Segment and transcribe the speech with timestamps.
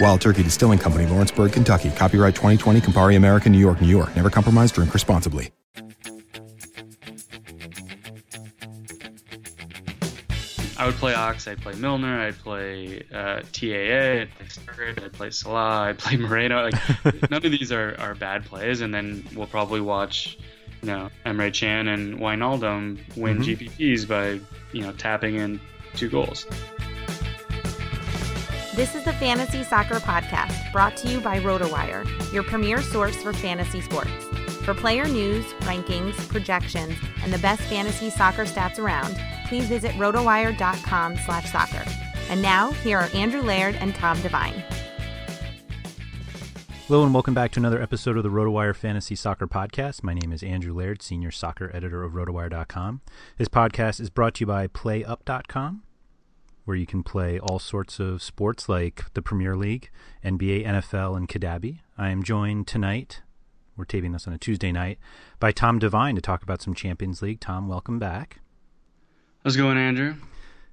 [0.00, 1.90] Wild Turkey Distilling Company, Lawrenceburg, Kentucky.
[1.90, 4.14] Copyright 2020, Campari American, New York, New York.
[4.14, 5.50] Never compromise, drink responsibly.
[10.78, 15.12] I would play Ox, I'd play Milner, I'd play uh, TAA, I'd play Sturridge, I'd
[15.14, 16.64] play Salah, I'd play Moreno.
[16.70, 20.36] Like none of these are, are bad plays, and then we'll probably watch,
[20.82, 23.44] you know, Emre Can and Wijnaldum win Mhm.
[23.56, 24.38] GPPs by,
[24.72, 25.58] you know, tapping in
[25.94, 26.46] two goals.
[28.76, 33.32] This is the Fantasy Soccer Podcast brought to you by RotoWire, your premier source for
[33.32, 34.10] fantasy sports.
[34.66, 39.16] For player news, rankings, projections, and the best fantasy soccer stats around,
[39.48, 41.82] please visit rotowire.com slash soccer.
[42.28, 44.62] And now, here are Andrew Laird and Tom Devine.
[46.86, 50.02] Hello and welcome back to another episode of the RotoWire Fantasy Soccer Podcast.
[50.02, 53.00] My name is Andrew Laird, senior soccer editor of RotoWire.com.
[53.38, 55.82] This podcast is brought to you by PlayUp.com,
[56.66, 59.88] where you can play all sorts of sports like the Premier League,
[60.24, 61.78] NBA, NFL, and Kabaddi.
[61.96, 63.22] I am joined tonight,
[63.76, 64.98] we're taping this on a Tuesday night,
[65.40, 67.40] by Tom Devine to talk about some Champions League.
[67.40, 68.40] Tom, welcome back.
[69.44, 70.16] How's it going, Andrew?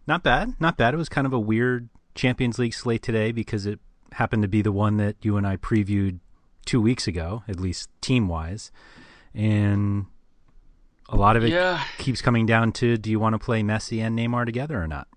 [0.07, 0.93] Not bad, not bad.
[0.93, 3.79] It was kind of a weird Champions League slate today because it
[4.13, 6.19] happened to be the one that you and I previewed
[6.65, 8.71] two weeks ago, at least team wise.
[9.33, 10.07] And
[11.09, 11.83] a lot of it Yeah.
[11.99, 15.07] keeps coming down to do you want to play Messi and Neymar together or not?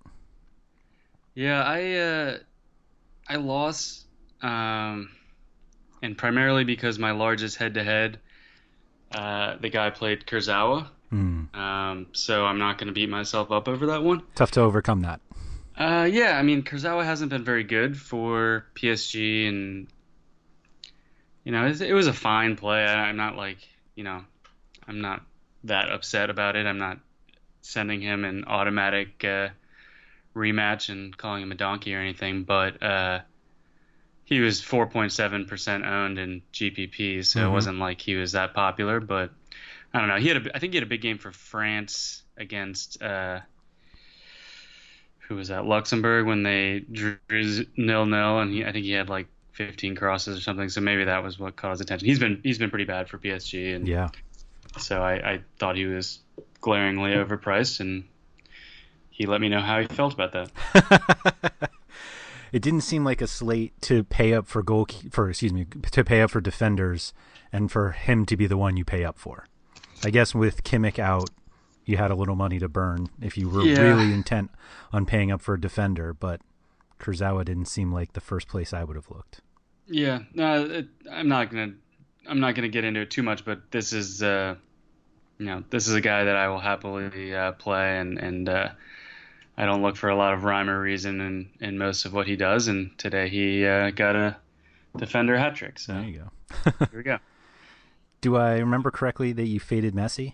[1.37, 2.37] Yeah, I uh,
[3.29, 4.07] I lost,
[4.41, 5.11] um,
[6.01, 8.17] and primarily because my largest head-to-head,
[9.11, 10.87] uh, the guy played Kurzawa.
[11.11, 11.43] Hmm.
[11.53, 14.23] Um, so I'm not going to beat myself up over that one.
[14.33, 15.21] Tough to overcome that.
[15.77, 19.87] Uh, yeah, I mean Kurzawa hasn't been very good for PSG, and
[21.43, 22.83] you know it, it was a fine play.
[22.83, 23.59] I, I'm not like
[23.93, 24.23] you know,
[24.87, 25.21] I'm not
[25.65, 26.65] that upset about it.
[26.65, 26.97] I'm not
[27.61, 29.49] sending him an automatic uh,
[30.37, 33.19] rematch and calling him a donkey or anything, but uh,
[34.25, 37.51] he was 4.7% owned in GPP, so it Mhm.
[37.51, 38.99] wasn't like he was that popular.
[38.99, 39.31] But
[39.93, 40.17] I don't know.
[40.17, 43.01] He had a, I think he had a big game for France against.
[43.01, 43.39] Uh,
[45.27, 47.17] who was that Luxembourg when they drew
[47.75, 50.69] nil nil, and he, I think he had like 15 crosses or something.
[50.69, 52.07] So maybe that was what caught his attention.
[52.07, 54.09] He's been he's been pretty bad for PSG, and Yeah.
[54.77, 56.19] so I, I thought he was
[56.61, 58.05] glaringly overpriced, and
[59.17, 61.71] he let me know how he felt about that.
[62.53, 66.03] It didn't seem like a slate to pay up for goal for excuse me to
[66.05, 67.13] pay up for defenders
[67.51, 69.47] and for him to be the one you pay up for.
[70.01, 71.29] I guess with Kimmich out,
[71.83, 73.81] you had a little money to burn if you were Yeah.
[73.81, 74.49] really intent
[74.93, 76.39] on paying up for a defender, but
[77.01, 79.41] Kurzawa didn't seem like the first place I would have looked.
[79.85, 81.73] Yeah, no, it, I'm not gonna
[82.29, 84.55] I'm not gonna get into it too much, but this is uh,
[85.37, 88.69] you know this is a guy that I will happily uh, play, and and uh,
[89.57, 92.27] I don't look for a lot of rhyme or reason in in most of what
[92.27, 92.67] he does.
[92.67, 94.37] And today he uh, got a
[94.97, 95.79] defender hat trick.
[95.79, 96.71] So there you go.
[96.91, 97.17] here we go.
[98.21, 100.33] Do I remember correctly that you faded Messi?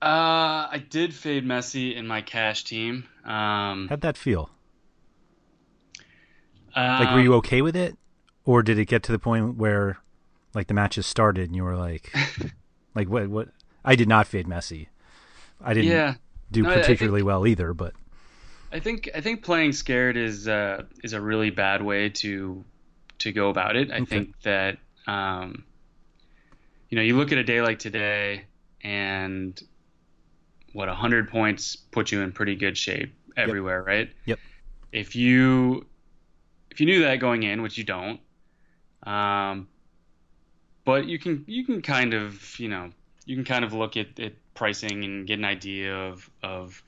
[0.00, 3.04] Uh, I did fade Messi in my cash team.
[3.24, 4.50] Um, How'd that feel?
[6.76, 7.96] like, were you um, okay with it,
[8.44, 9.98] or did it get to the point where,
[10.54, 12.14] like, the matches started and you were like,
[12.94, 13.28] like what?
[13.28, 13.48] What?
[13.84, 14.86] I did not fade Messi.
[15.60, 16.14] I didn't Yeah.
[16.50, 17.94] do No, I- I particularly well either, but
[18.72, 22.64] I think I think playing scared is uh, is a really bad way to
[23.20, 23.90] to go about it.
[23.90, 24.04] I Okay.
[24.04, 25.64] think that um,
[26.90, 28.44] you know you look at a day like today,
[28.82, 29.60] and
[30.72, 34.10] what hundred points put you in pretty good shape everywhere, right?
[34.26, 34.38] Yep.
[34.92, 35.86] If you
[36.70, 38.20] if you knew that going in, which you don't,
[39.04, 39.68] um,
[40.84, 42.90] but you can you can kind of you know
[43.24, 46.82] you can kind of look at, at pricing and get an idea of of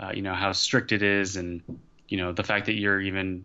[0.00, 1.62] uh, you know how strict it is and
[2.08, 3.44] you know the fact that you're even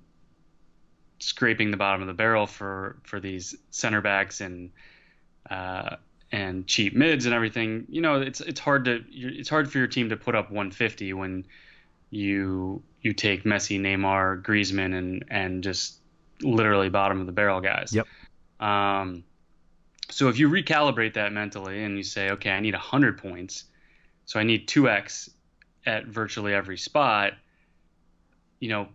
[1.19, 4.71] scraping the bottom of the barrel for for these center backs and
[5.50, 5.95] uh,
[6.31, 9.77] and cheap mids and everything you know it's it's hard to you're- it's hard for
[9.77, 11.45] your team to put up 150 when
[12.09, 16.00] you you take Messi, Neymar, Griezmann and and just
[16.42, 17.94] literally bottom of the barrel guys.
[17.94, 18.07] Yep.
[18.59, 19.24] Um,
[20.09, 23.65] so if you recalibrate that mentally and you say, okay, I need 100 points,
[24.25, 25.30] so I need 2x
[25.85, 27.33] at virtually every spot,
[28.59, 28.87] you know,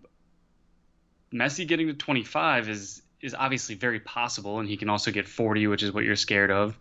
[1.32, 5.66] Messi getting to 25 is is obviously very possible, and he can also get 40,
[5.66, 6.78] which is what you're scared of.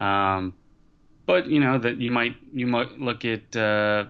[0.00, 0.54] Um,
[1.24, 4.06] but you know that you might you might look at uh,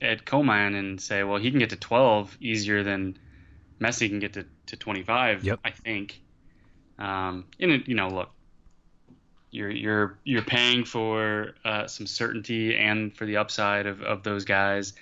[0.00, 3.18] at Coman and say, well, he can get to 12 easier than
[3.80, 5.44] Messi can get to, to 25.
[5.44, 5.60] Yep.
[5.64, 6.20] I think.
[6.98, 8.30] Um, and it, you know, look,
[9.54, 14.44] you're you're you're paying for uh, some certainty and for the upside of, of those
[14.44, 14.92] guys.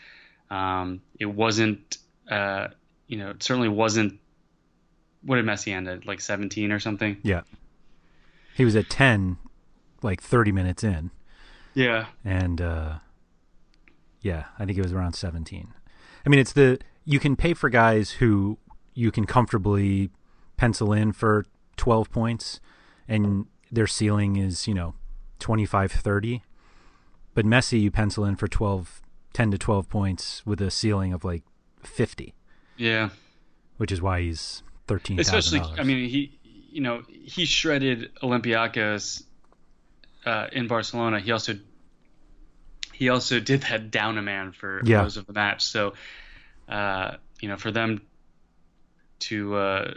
[0.51, 1.97] Um, it wasn't,
[2.31, 2.69] uh,
[3.07, 4.21] you know, it certainly wasn't.
[5.25, 6.05] What did Messi end at?
[6.05, 7.17] Like 17 or something?
[7.23, 7.43] yeah,
[8.55, 9.39] he was at ten,
[10.03, 11.11] like thirty minutes in,
[11.75, 12.07] Yeah.
[12.25, 12.99] and uh,
[14.21, 15.69] yeah, I think it was around seventeen.
[16.27, 18.59] I mean, it's the you can pay for guys who
[18.95, 20.11] you can comfortably
[20.59, 21.47] pencil in for
[21.77, 22.61] twelve points,
[23.09, 24.95] and their ceiling is you know
[25.41, 26.43] 25, 30.
[27.35, 29.01] But Messi, you pencil in for 12,
[29.33, 31.43] 10 to twelve points with a ceiling of like
[31.83, 32.35] fifty,
[32.77, 33.09] Yeah.
[33.79, 35.19] which is why he's 13.
[35.19, 35.61] Especially.
[35.61, 36.39] I mean, he,
[36.71, 39.23] you know, he shredded Olympiacos
[40.27, 41.19] uh, in Barcelona.
[41.21, 41.55] He also
[42.93, 45.03] he also did that down a man for Yeah.
[45.03, 45.65] most of the match.
[45.65, 45.95] So,
[46.69, 48.03] uh, you know, for them
[49.21, 49.95] to uh,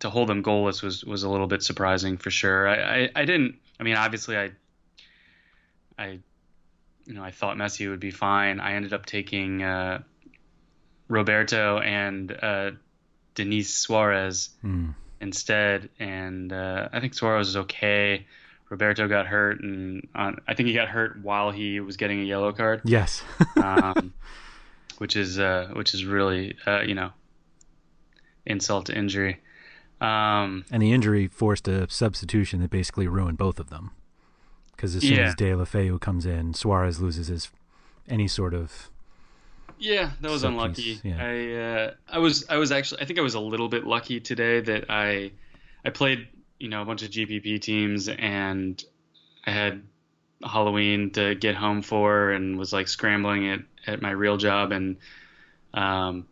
[0.00, 2.68] to hold them goalless was was a little bit surprising for sure.
[2.68, 2.74] I,
[3.04, 3.56] I, I didn't.
[3.80, 4.50] I mean, obviously, I
[5.98, 6.18] I
[7.06, 8.60] you know I thought Messi would be fine.
[8.60, 10.02] I ended up taking uh,
[11.08, 12.70] Roberto and uh,
[13.34, 14.90] Denis Suarez Hmm.
[15.20, 18.26] instead, and uh, I think Suarez is okay.
[18.68, 22.24] Roberto got hurt, and on, I think he got hurt while he was getting a
[22.24, 23.22] yellow card, yes.
[23.56, 24.12] um,
[24.98, 27.10] which is uh, which is really uh, you know
[28.44, 29.40] insult to injury.
[30.00, 33.90] Um, And the injury forced a substitution that basically ruined both of them.
[34.76, 35.28] Because as soon Yeah.
[35.28, 37.50] as Deulofeu comes in, Suarez loses his
[38.08, 38.90] any sort of
[39.78, 41.00] Yeah, that was unlucky.
[41.04, 41.16] yeah.
[41.20, 44.20] I uh, I was I was actually I think I was a little bit lucky
[44.20, 45.32] today that I
[45.84, 46.28] I played
[46.60, 48.82] you know a bunch of GPP teams and
[49.44, 49.82] I had
[50.44, 54.96] Halloween to get home for and was like scrambling at at my real job and
[55.74, 56.26] um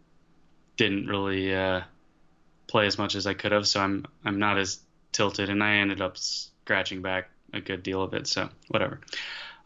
[0.76, 1.82] didn't really uh,
[2.66, 4.80] play as much as I could have so I'm I'm not as
[5.12, 9.00] tilted and I ended up scratching back a good deal of it so whatever.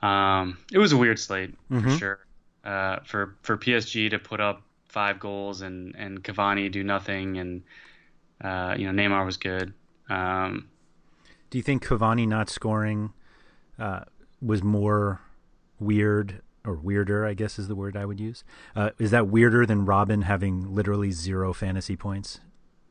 [0.02, 1.98] Um, it was a weird slate for Mhm.
[1.98, 2.18] sure
[2.64, 7.62] uh, for for PSG to put up five goals and and Cavani do nothing, and
[8.42, 9.72] uh, you know Neymar was good.
[10.08, 10.68] Um,
[11.50, 13.12] Do you think Cavani not scoring
[13.78, 14.00] uh,
[14.42, 15.20] was more
[15.78, 17.24] weird or weirder?
[17.26, 18.44] I guess is the word I would use.
[18.76, 22.40] Uh, is that weirder than Robben having literally zero fantasy points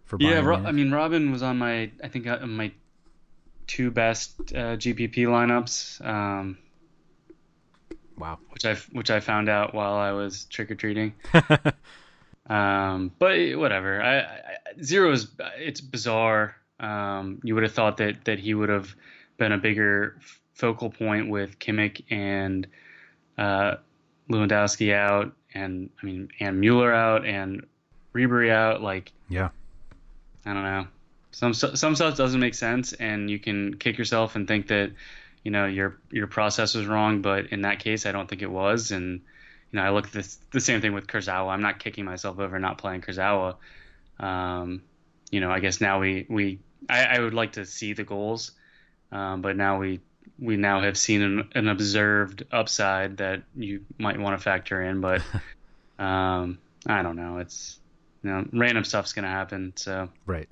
[0.09, 2.71] for yeah, Ro- I mean Robben was on my I think uh, my
[3.67, 6.57] two best uh, GPP lineups, um,
[8.17, 8.39] wow.
[8.49, 11.13] which I which I found out while I was trick or treating.
[12.49, 14.01] Um, but whatever.
[14.01, 14.37] I, I
[14.81, 16.55] zero is it's bizarre.
[16.79, 18.95] Um, you would have thought that that he would have
[19.37, 20.17] been a bigger
[20.53, 22.67] focal point with Kimmich and
[23.37, 23.75] uh,
[24.31, 27.67] Lewandowski out, and I mean and Mueller out, and
[28.13, 28.81] Ribery out.
[28.81, 29.49] Like, Yeah.
[30.49, 30.87] I don't know.
[31.31, 34.91] Some some stuff doesn't make sense, and you can kick yourself and think that
[35.43, 37.21] you know your your process was wrong.
[37.21, 38.91] But in that case, I don't think it was.
[38.91, 39.21] And
[39.71, 41.49] you know, I look at this the same thing with Kurzawa.
[41.49, 43.55] I'm not kicking myself over not playing Kurzawa.
[44.19, 44.81] Um,
[45.29, 48.51] you know, I guess now we we I, I would like to see the goals,
[49.11, 49.99] um, but now we
[50.39, 55.01] we now have seen an, an observed upside that you might want to factor in.
[55.01, 55.21] But
[55.99, 57.37] um, I don't know.
[57.37, 57.78] It's
[58.23, 59.73] you know, random stuff's gonna happen.
[59.75, 60.49] So Right.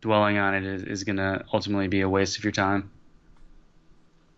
[0.00, 2.90] dwelling on it is, is gonna ultimately be a waste of your time.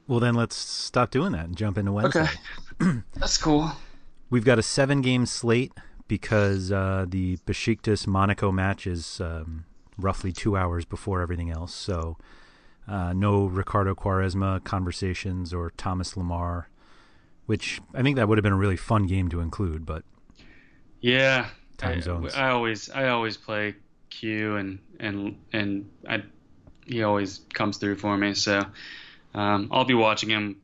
[0.09, 2.27] Well, then let's stop doing that and jump into Wednesday.
[2.81, 3.71] Okay, That's cool.
[4.31, 5.73] We've got a seven game slate
[6.09, 9.65] because uh, the Besiktas Monaco match is um,
[9.97, 11.73] roughly two hours before everything else.
[11.75, 12.17] So
[12.89, 16.65] uh, no Ricardo Quaresma conversations or Thomas Lemar,
[17.47, 19.87] which I think that would have been a really fun game to include.
[19.87, 20.03] But
[21.01, 21.49] Yeah.
[21.83, 22.35] Time I, zones.
[22.35, 23.75] I always I always play
[24.11, 26.23] Q and and and I
[26.87, 28.35] he always comes through for me.
[28.35, 28.65] So
[29.35, 30.61] um, I'll be watching him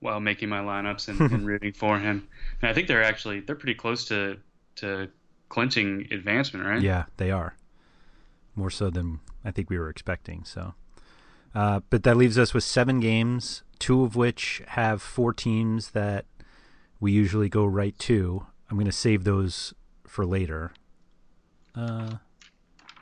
[0.00, 2.28] while making my lineups and, and rooting for him.
[2.60, 4.36] And I think they're actually they're pretty close to
[4.76, 5.08] to
[5.48, 6.82] clinching advancement, right?
[6.82, 7.54] yeah, they are
[8.56, 10.44] more so than I think we were expecting.
[10.44, 10.74] So,
[11.54, 16.26] uh, but that leaves us with seven games, two of which have four teams that
[17.00, 18.46] we usually go right to.
[18.70, 19.74] I'm going to save those
[20.14, 20.70] for later.
[21.74, 22.18] Uh,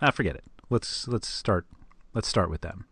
[0.00, 0.44] ah, forget it.
[0.70, 1.66] Let's let's start.
[2.14, 2.86] Let's start with them.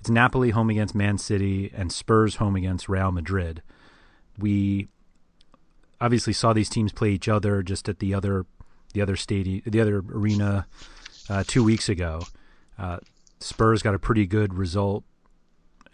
[0.00, 3.62] It's Napoli home against Man City and Spurs home against Real Madrid.
[4.36, 4.88] We
[6.00, 8.46] obviously saw these teams play each other just at the other
[8.94, 10.66] the other stadium, the other arena
[11.30, 12.22] uh, two weeks ago.
[12.76, 12.98] Uh,
[13.38, 15.04] Spurs got a pretty good result,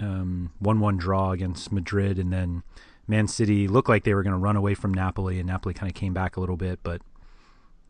[0.00, 2.62] um, one-one draw against Madrid, and then
[3.06, 5.90] Man City looked like they were going to run away from Napoli, and Napoli kind
[5.90, 7.02] of came back a little bit, but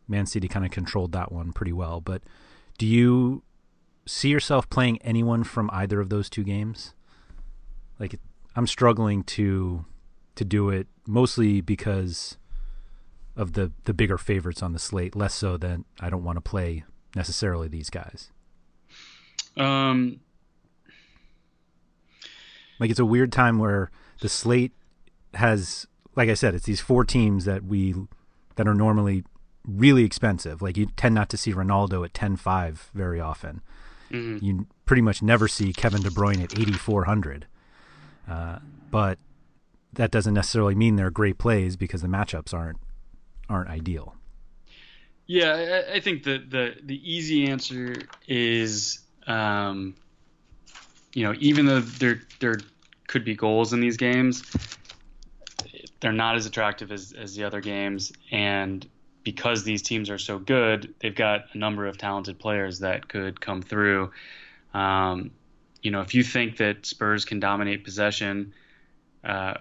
[0.09, 2.01] Man City kind of controlled that one pretty well.
[2.01, 2.23] But
[2.79, 3.43] do you
[4.07, 6.95] see yourself playing anyone from either of those two games?
[7.99, 8.19] Like,
[8.57, 9.85] I'm struggling to
[10.37, 12.39] to do it mostly because
[13.37, 16.41] of the the bigger favorites on the slate, less so than I don't want to
[16.41, 16.85] play
[17.15, 18.31] necessarily these guys.
[19.57, 20.21] Um.
[22.81, 24.73] Like it's a weird time where the slate
[25.35, 25.87] has
[26.19, 27.95] like I said, it's these four teams that we
[28.57, 29.23] that are normally
[29.69, 30.63] really expensive.
[30.63, 33.61] Like you tend not to see Ronaldo at 10-5 very often.
[34.11, 34.43] mhm.
[34.43, 37.47] You pretty much never see Kevin De Bruyne at 8400.
[38.29, 38.59] Uh,
[38.91, 39.19] but
[39.93, 42.79] that doesn't necessarily mean they're great plays because the matchups aren't
[43.51, 44.15] aren't ideal.
[45.27, 47.95] Yeah, I, I think the, the the easy answer
[48.27, 49.95] is, um,
[51.15, 52.57] you know, even though there there
[53.07, 54.43] could be goals in these games,
[56.01, 58.87] they're not as attractive as, as the other games, and
[59.29, 63.39] because these teams are so good, they've got a number of talented players that could
[63.39, 64.11] come through.
[64.73, 65.33] Um,
[65.83, 68.55] you know, if you think that Spurs can dominate possession,
[69.23, 69.59] uh,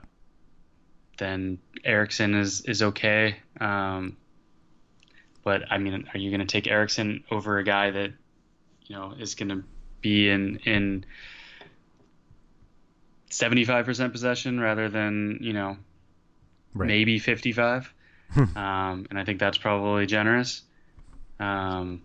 [1.18, 3.36] then Eriksen is is okay.
[3.60, 4.16] Um,
[5.44, 8.14] but I mean, are you going to take Eriksen over a guy that
[8.86, 9.66] you know is going to
[10.00, 11.06] be in in
[13.32, 15.76] 75% possession rather than you know
[16.74, 16.88] Right.
[16.88, 17.94] maybe 55?
[18.36, 20.62] Um, and I think that's probably generous.
[21.39, 22.01] Um,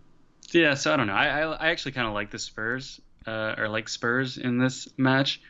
[0.51, 1.13] yeah, so I don't know.
[1.13, 4.87] I I, I actually kind of like the Spurs uh, or like Spurs in this
[4.97, 5.41] match.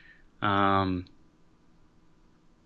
[0.41, 1.05] Um,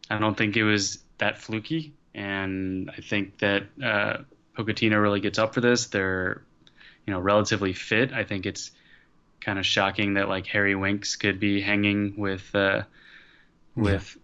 [0.09, 4.17] I don't think it was that fluky, and I think that uh,
[4.55, 5.87] Pochettino really gets up for this.
[5.87, 6.43] They're,
[7.05, 8.13] you know, relatively fit.
[8.13, 8.71] I think it's
[9.41, 12.83] kind of shocking that like Harry Winks could be hanging with uh,
[13.75, 14.17] with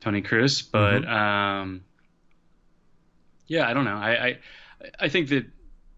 [0.00, 1.82] Toni Kroos, but um,
[3.50, 3.96] yeah, I don't know.
[3.96, 4.38] I, I
[5.00, 5.44] I think that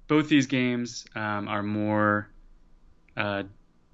[0.09, 2.29] both these games um, are more
[3.15, 3.43] uh,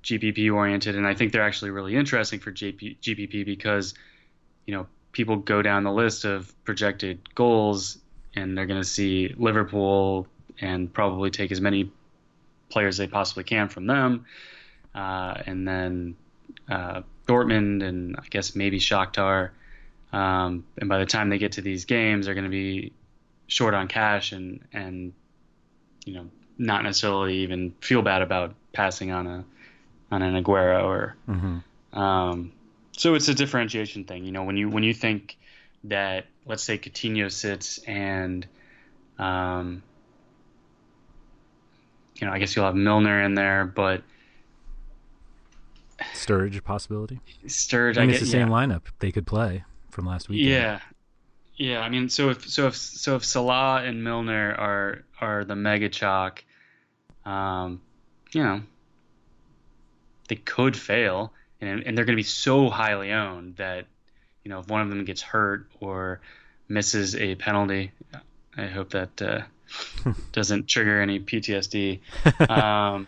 [0.04, 3.94] GPP oriented, and I think they're actually really interesting for JP, GPP because
[4.64, 7.98] you know people go down the list of projected goals,
[8.32, 10.28] and they're going to see Liverpool
[10.60, 11.90] and probably take as many
[12.68, 14.24] players they possibly can from them,
[14.94, 16.16] uh, and then
[16.70, 19.50] uh, Dortmund and I guess maybe Shakhtar.
[20.12, 22.92] Um, and by the time they get to these games, they're going to be
[23.48, 25.12] short on cash and and
[26.04, 26.26] you know
[26.58, 29.44] not necessarily even feel bad about passing on a
[30.10, 31.98] on an Aguero or Mm-hmm.
[31.98, 32.52] um,
[32.96, 34.24] so it's a differentiation thing.
[34.24, 35.36] You know, when you when you think
[35.84, 38.46] that let's say Coutinho sits and
[39.18, 39.82] um,
[42.20, 44.02] you know, I guess you'll have Milner in there, but
[46.14, 47.20] Sturridge possibility.
[47.46, 48.44] Sturridge, I I, mean, get it's the yeah.
[48.44, 50.40] same lineup they could play from last week.
[50.42, 50.80] Yeah,
[51.58, 51.80] yeah.
[51.80, 55.88] I mean, so if so if so if Salah and Milner are are the mega
[55.88, 56.42] chalk,
[57.24, 57.80] um,
[58.32, 58.62] you know,
[60.28, 63.86] they could fail, and and they're going to be so highly owned that
[64.44, 66.20] you know if one of them gets hurt or
[66.68, 67.92] misses a penalty,
[68.56, 69.42] I hope that uh,
[70.32, 72.00] doesn't trigger any PTSD.
[72.50, 73.06] Um,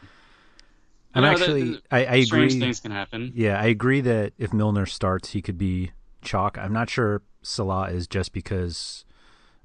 [1.12, 2.60] I'm actually, the- I, I strange agree.
[2.60, 3.32] things can happen.
[3.34, 5.90] Yeah, I agree that if Milner starts, he could be
[6.22, 6.56] chalk.
[6.56, 9.04] I'm not sure Salah is just because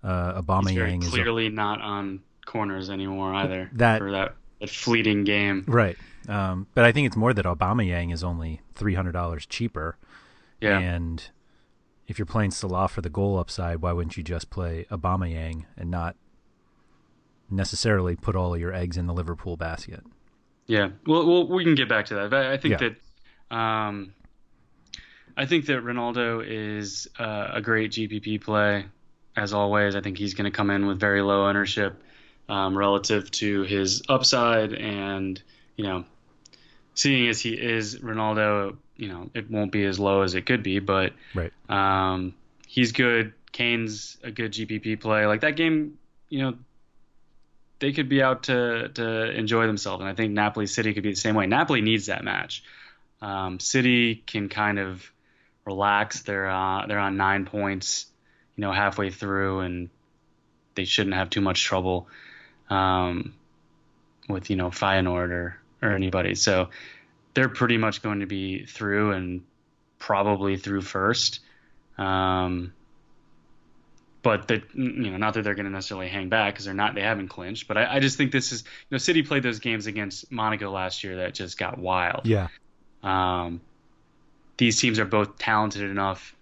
[0.03, 3.69] uh, very Aubameyang is a, clearly not on corners anymore either.
[3.73, 5.63] That- for that, that fleeting game.
[5.67, 5.97] right.
[6.27, 9.97] Um, but I think it's more that Aubameyang is only three hundred dollars cheaper.
[10.61, 11.23] Yeah, And
[12.07, 15.91] if you're playing Salah for the goal upside, why wouldn't you just play Aubameyang and
[15.91, 16.15] not
[17.49, 20.01] necessarily put all of your eggs in the Liverpool basket?
[20.67, 20.89] yeah.
[21.05, 22.29] Well, well, we can get back to that.
[22.31, 22.89] But I think Yeah.
[23.51, 24.13] that, um,
[25.37, 28.85] I think that Ronaldo is uh, a great GPP play,
[29.35, 29.95] as always.
[29.95, 32.01] I think he's going to come in with very low ownership
[32.47, 35.41] um, relative to his upside, and
[35.75, 36.05] you know,
[36.93, 40.63] seeing as he is Ronaldo, you know, it won't be as low as it could
[40.63, 41.51] be, but Right.
[41.69, 42.33] Um,
[42.67, 43.33] he's good.
[43.51, 45.25] Kane's a good GPP play.
[45.25, 45.97] Like that game,
[46.29, 46.57] you know,
[47.79, 51.11] they could be out to to enjoy themselves, and I think Napoli City could be
[51.11, 51.45] the same way.
[51.45, 52.63] Napoli needs that match.
[53.21, 55.11] Um, City can kind of
[55.65, 56.21] relax.
[56.21, 58.07] They're uh, they're on nine points,
[58.55, 59.89] you know, halfway through, and
[60.75, 62.07] they shouldn't have too much trouble
[62.69, 63.33] um,
[64.29, 66.35] with you know Feyenoord or or anybody.
[66.35, 66.69] So
[67.33, 69.43] they're pretty much going to be through and
[69.99, 71.41] probably through first.
[71.97, 72.73] Um,
[74.21, 76.95] but that you know, not that they're going to necessarily hang back because they're not.
[76.95, 77.67] They haven't clinched.
[77.67, 80.71] But I, I just think this is you know, City played those games against Monaco
[80.71, 82.25] last year that just got wild.
[82.25, 82.47] Yeah.
[83.03, 83.61] Um,
[84.57, 86.35] these teams are both talented enough,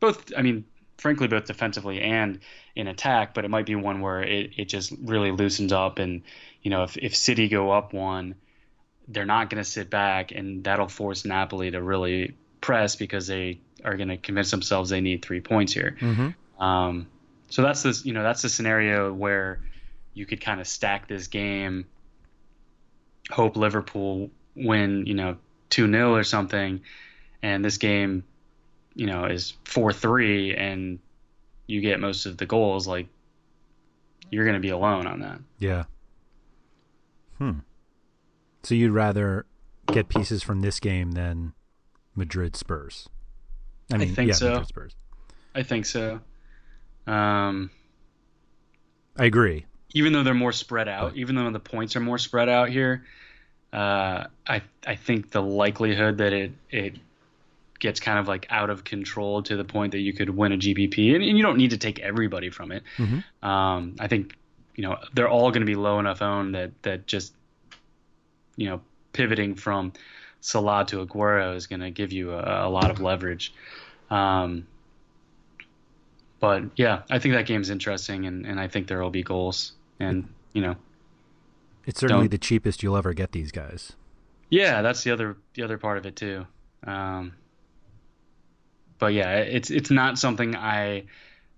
[0.00, 0.64] both I mean,
[0.98, 2.40] frankly, both defensively and
[2.74, 3.34] in attack.
[3.34, 6.22] But it might be one where it, it just really loosens up, and
[6.62, 8.34] you know, if if City go up one,
[9.08, 13.60] they're not going to sit back, and that'll force Napoli to really press because they
[13.84, 15.96] are going to convince themselves they need three points here.
[16.00, 16.62] Mm-hmm.
[16.62, 17.06] Um,
[17.50, 19.60] so that's this, you know, that's the scenario where
[20.14, 21.86] you could kind of stack this game,
[23.30, 25.36] hope Liverpool win, you know,
[25.68, 26.80] two 0 or something,
[27.44, 28.24] and this game,
[28.94, 30.98] you know, is four three, and
[31.66, 32.86] you get most of the goals.
[32.86, 33.06] Like
[34.30, 35.38] you're going to be alone on that.
[35.58, 35.84] Yeah.
[37.38, 37.58] Hmm.
[38.62, 39.44] So you'd rather
[39.92, 41.52] get pieces from this game than
[42.16, 43.08] Madrid Spurs?
[43.92, 44.48] I mean, think yeah, so.
[44.50, 44.96] Madrid Spurs.
[45.54, 46.20] I think so.
[47.06, 47.70] Um,
[49.18, 49.66] I agree.
[49.92, 52.70] even though they're more spread out, But- even though the points are more spread out
[52.70, 53.04] here,
[53.72, 56.94] uh, I I think the likelihood that it it
[57.84, 60.56] gets kind of like out of control to the point that you could win a
[60.56, 62.82] GPP, and, and you don't need to take everybody from it.
[62.96, 63.22] Mhm.
[63.42, 64.34] Um, I think
[64.74, 67.34] you know they're all going to be low enough owned that that just
[68.56, 68.80] you know
[69.12, 69.92] pivoting from
[70.40, 73.54] Salah to Aguero is going to give you a, a lot of leverage.
[74.10, 74.66] Um,
[76.40, 79.72] but yeah, I think that game's interesting, and, and I think there will be goals.
[80.00, 80.76] And you know,
[81.86, 83.92] It's certainly the cheapest you'll ever get these guys.
[84.50, 86.46] yeah, that's the other the other part of it too.
[86.86, 87.32] Um,
[88.98, 91.04] but yeah, it's it's not something I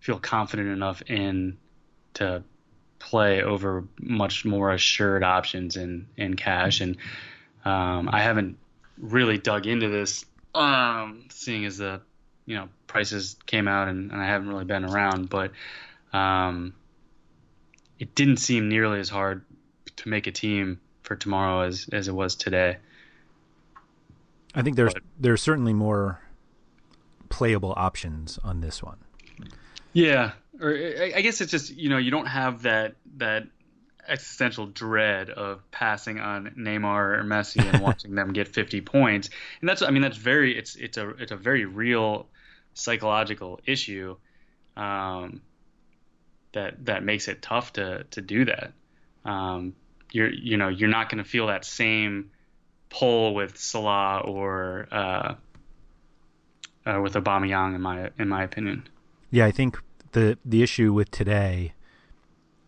[0.01, 1.59] feel confident enough in
[2.15, 2.43] to
[2.99, 6.97] play over much more assured options in in cash, and
[7.65, 8.59] um, I haven't
[8.99, 12.01] really dug into this, um, seeing as the
[12.47, 15.51] you know prices came out and, and I haven't really been around, but
[16.13, 16.75] um,
[17.99, 19.45] it didn't seem nearly as hard
[19.97, 22.79] to make a team for tomorrow as as it was today.
[24.55, 26.21] I think there's But- there's certainly more
[27.37, 28.97] playable options on this one.
[29.93, 33.47] Yeah, or I guess it's just you know you don't have that that
[34.09, 39.29] existential dread of passing on Neymar or Messi and watching them get 50 points,
[39.61, 42.27] and that's I mean that's very it's it's a it's a very real
[42.73, 44.17] psychological issue
[44.75, 45.43] um,
[46.53, 48.73] that that makes it tough to to do that.
[49.27, 49.75] Um,
[50.11, 52.31] you're you know you're not going to feel that same
[52.89, 55.35] pull with Salah or uh,
[56.87, 58.89] uh, with Aubameyang in my in my opinion.
[59.31, 59.79] Yeah, I think
[60.13, 61.75] the the issue with today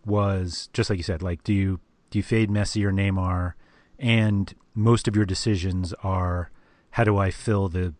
[0.04, 3.52] was just like you said, like do you do you fade Messi or Neymar,
[3.98, 6.50] and most of your decisions are
[6.90, 7.94] how do I fill the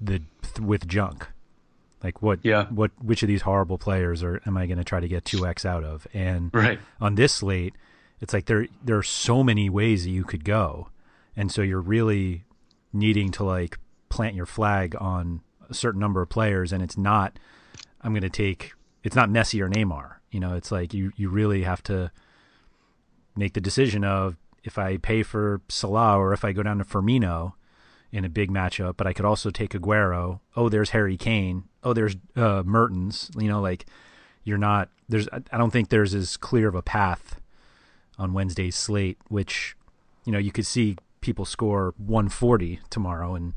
[0.00, 0.22] the
[0.60, 1.28] with junk,
[2.02, 2.66] like what Yeah.
[2.66, 5.46] what which of these horrible players are am I going to try to get two
[5.46, 6.06] x out of?
[6.12, 6.78] And Right.
[7.00, 7.74] on this slate,
[8.20, 10.88] it's like there there are so many ways that you could go,
[11.36, 12.44] and so you're really
[12.92, 13.78] needing to like
[14.10, 17.38] plant your flag on a certain number of players, and it's not
[18.02, 20.16] I'm going to take it's not Messi or Neymar.
[20.30, 22.10] You know, it's like you you really have to
[23.36, 26.84] make the decision of if I pay for Salah or if I go down to
[26.84, 27.54] Firmino
[28.12, 30.40] in a big matchup, but I could also take Aguero.
[30.56, 31.64] Oh, there's Harry Kane.
[31.82, 33.30] Oh, there's uh, Mertens.
[33.38, 33.86] You know, like
[34.44, 35.28] you're not there's.
[35.32, 37.40] I don't think there's as clear of a path
[38.18, 39.76] on Wednesday's slate, which
[40.24, 43.54] you know you could see people score 140 tomorrow, and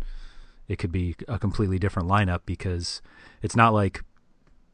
[0.67, 3.01] it could be a completely different lineup because
[3.41, 4.03] it's not like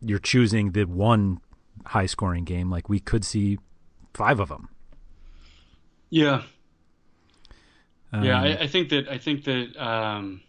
[0.01, 1.39] you're choosing the one
[1.85, 2.69] high scoring game.
[2.69, 3.59] Like we could see
[4.13, 4.69] five of them.
[6.09, 6.41] Yeah,
[8.11, 10.41] um, yeah, I, I, think that I think that um,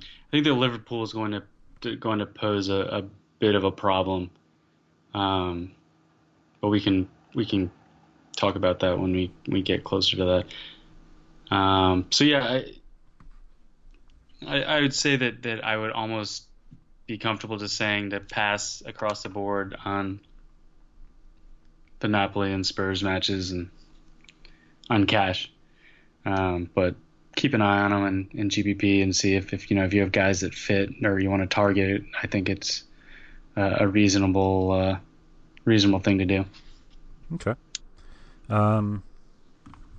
[0.00, 1.42] I think that Liverpool is going to,
[1.82, 3.04] to going to pose a, a,
[3.38, 4.30] bit of a problem,
[5.14, 5.70] um,
[6.60, 7.70] but we can we can
[8.36, 11.54] talk about that when we we get closer to that.
[11.54, 12.72] Um, so yeah, I,
[14.46, 16.44] I, I would say that that I would almost
[17.06, 20.20] be comfortable just saying to pass across the board on
[22.00, 23.70] the Napoli and Spurs matches and
[24.90, 25.50] on cash.
[26.24, 26.96] Um, but
[27.34, 29.94] keep an eye on them in, in GPP and see if, if you know if
[29.94, 32.02] you have guys that fit or you want to target.
[32.22, 32.84] I think it's
[33.56, 34.98] uh, a reasonable uh,
[35.64, 36.44] reasonable thing to do.
[37.34, 37.54] Okay.
[38.48, 39.02] Um,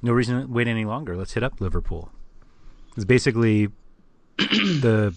[0.01, 1.15] no reason to wait any longer.
[1.15, 2.11] Let's hit up Liverpool.
[2.95, 3.69] It's basically
[4.81, 5.13] the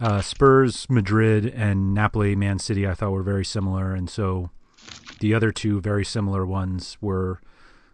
[0.00, 2.86] uh, Spurs, Madrid, and Napoli, Man City.
[2.86, 4.50] I thought were very similar, and so
[5.20, 7.40] the other two very similar ones were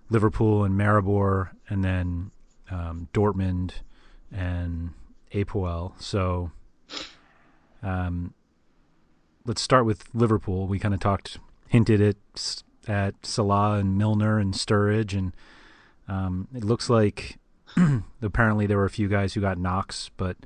[0.08, 2.30] Liverpool and Maribor, and then
[2.70, 3.74] um, Dortmund
[4.32, 4.90] and
[5.32, 5.92] Apoel.
[6.00, 6.50] So,
[7.82, 8.34] um,
[9.46, 10.66] let's start with Liverpool.
[10.66, 15.32] We kind of talked, hinted at at Salah and Milner and Sturridge, and
[16.08, 17.38] um, it looks like
[18.22, 20.36] apparently there were a few guys who got knocks, but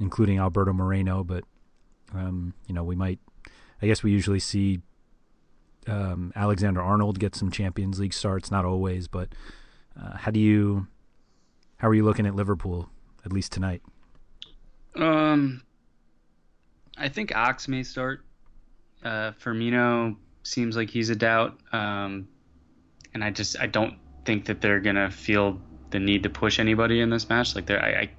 [0.00, 1.24] including Alberto Moreno.
[1.24, 1.44] But
[2.14, 3.18] um, you know, we might.
[3.80, 4.80] I guess we usually see
[5.86, 9.28] um, Alexander Arnold get some Champions League starts, not always, but
[10.00, 10.86] uh, how do you
[11.78, 12.88] how are you looking at Liverpool
[13.24, 13.82] at least tonight?
[14.96, 15.62] Um,
[16.96, 18.24] I think Ox may start.
[19.04, 22.28] Uh, Firmino seems like he's a doubt, um,
[23.14, 23.94] and I just I don't
[24.24, 27.54] think that they're gonna feel the need to push anybody in this match.
[27.54, 28.10] Like they're I, I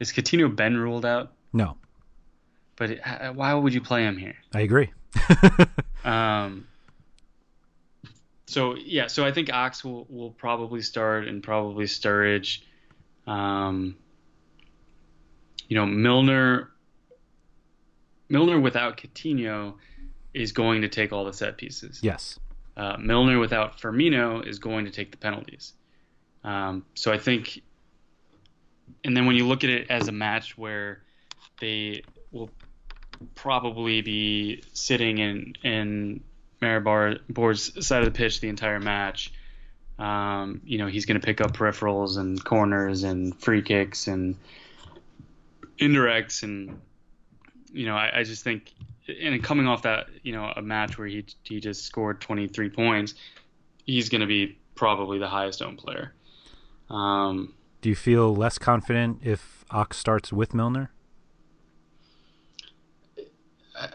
[0.00, 1.32] is Coutinho been ruled out?
[1.52, 1.76] No.
[2.76, 3.00] But it,
[3.34, 4.36] why would you play him here?
[4.54, 4.90] I agree.
[6.04, 6.66] um,
[8.46, 12.60] so yeah, so I think Ox will, will probably start and probably Sturridge.
[13.26, 13.96] Um,
[15.68, 16.70] you know, Milner
[18.28, 19.74] Milner without Coutinho
[20.34, 22.00] is going to take all the set pieces.
[22.02, 22.40] Yes.
[22.76, 25.74] Uh, Milner without Firmino is going to take the penalties.
[26.44, 27.62] Um, so I think,
[29.04, 31.02] and then when you look at it as a match where
[31.60, 32.50] they will
[33.34, 36.22] probably be sitting in in
[36.60, 39.32] Maribor's side of the pitch the entire match.
[39.98, 44.36] Um, you know, he's going to pick up peripherals and corners and free kicks and
[45.78, 46.80] indirects, and
[47.72, 48.72] you know, I, I just think,
[49.20, 53.14] and coming off that, you know, a match where he he just scored 23 points,
[53.84, 56.14] he's going to be probably the highest owned player.
[56.92, 60.92] Um, Do you feel less confident if Ox starts with Milner?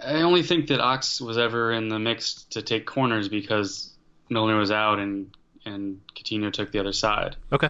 [0.03, 3.93] I only think that Ox was ever in the mix to take corners because
[4.29, 7.35] Milner was out and and Coutinho took the other side.
[7.51, 7.69] Okay.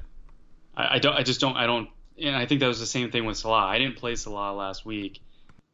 [0.76, 1.14] I, I don't.
[1.14, 1.58] I just don't.
[1.58, 1.90] I don't.
[2.20, 3.66] And I think that was the same thing with Salah.
[3.66, 5.20] I didn't play Salah last week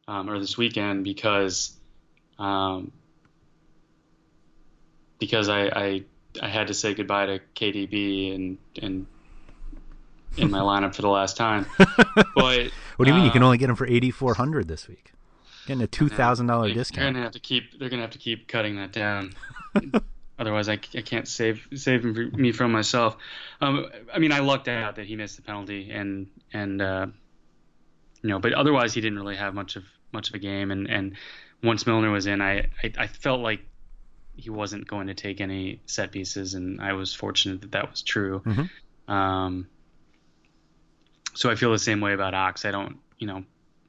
[0.08, 1.78] um, or this weekend because
[2.40, 2.92] um,
[5.20, 6.04] because I, I
[6.42, 9.06] I had to say goodbye to KDB and and
[10.38, 11.66] in my lineup for the last time.
[12.36, 13.26] But what do you mean?
[13.26, 15.12] you can uh, only get them for eighty four hundred this week.
[15.68, 17.04] Getting a two thousand dollar discount.
[17.04, 17.80] They're gonna have to keep.
[17.80, 19.34] They're gonna have to keep cutting that down.
[20.40, 23.18] Otherwise, I, I can't save save me from myself.
[23.62, 27.08] Um, I mean, I lucked out that he missed the penalty, and and uh,
[28.22, 30.72] you know, but otherwise, he didn't really have much of much of a game.
[30.72, 31.16] And and
[31.62, 33.62] once Milner was in, I I, I felt like
[34.36, 38.02] he wasn't going to take any set pieces, and I was fortunate that that was
[38.02, 38.42] true.
[38.46, 39.12] Mm-hmm.
[39.14, 39.68] Um,
[41.34, 42.66] so I feel the same way about Ox.
[42.66, 43.44] I don't, you know,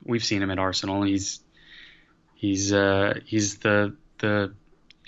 [0.04, 1.02] we've seen him at Arsenal.
[1.02, 1.40] He's
[2.44, 4.52] He's uh, he's the the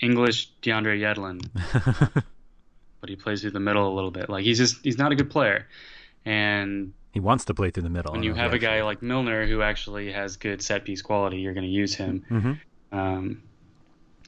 [0.01, 1.45] English DeAndre Yedlin,
[2.99, 4.27] but he plays through the middle a little bit.
[4.27, 5.67] Like he's just he's not a good player,
[6.25, 8.13] and he wants to play through the middle.
[8.13, 11.53] When you have a guy like Milner who actually has good set piece quality, you're
[11.53, 12.25] going to use him.
[12.27, 12.97] Mm-hmm.
[12.97, 13.43] Um,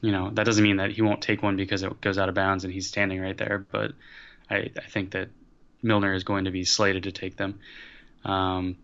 [0.02, 2.36] you know that doesn't mean that he won't take one because it goes out of
[2.36, 3.66] bounds and he's standing right there.
[3.72, 3.94] But
[4.52, 5.30] I, I think that
[5.82, 7.60] Milner is going to be slated to take them.
[8.24, 8.78] Um,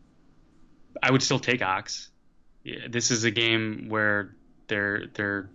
[1.01, 2.09] I would still take Ox
[2.87, 4.35] this is a game where
[4.67, 5.49] there there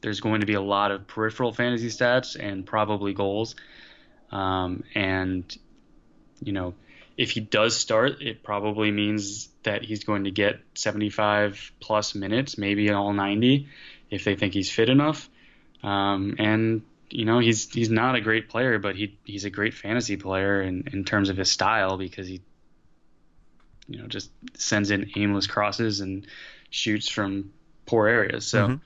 [0.00, 3.54] there's going to be a lot of peripheral fantasy stats and probably goals.
[4.32, 5.56] Um, and
[6.42, 6.74] you know,
[7.16, 12.58] if he does start, it probably means that he's going to get 75 plus minutes,
[12.58, 13.68] maybe all 90,
[14.10, 15.28] if they think he's fit enough.
[15.84, 19.74] Um, and you know, he's he's not a great player, but he he's a great
[19.74, 22.40] fantasy player in, in terms of his style because he
[23.88, 26.26] you know just sends in aimless crosses and
[26.70, 27.52] shoots from
[27.86, 28.46] poor areas.
[28.46, 28.68] So.
[28.68, 28.80] Mhm.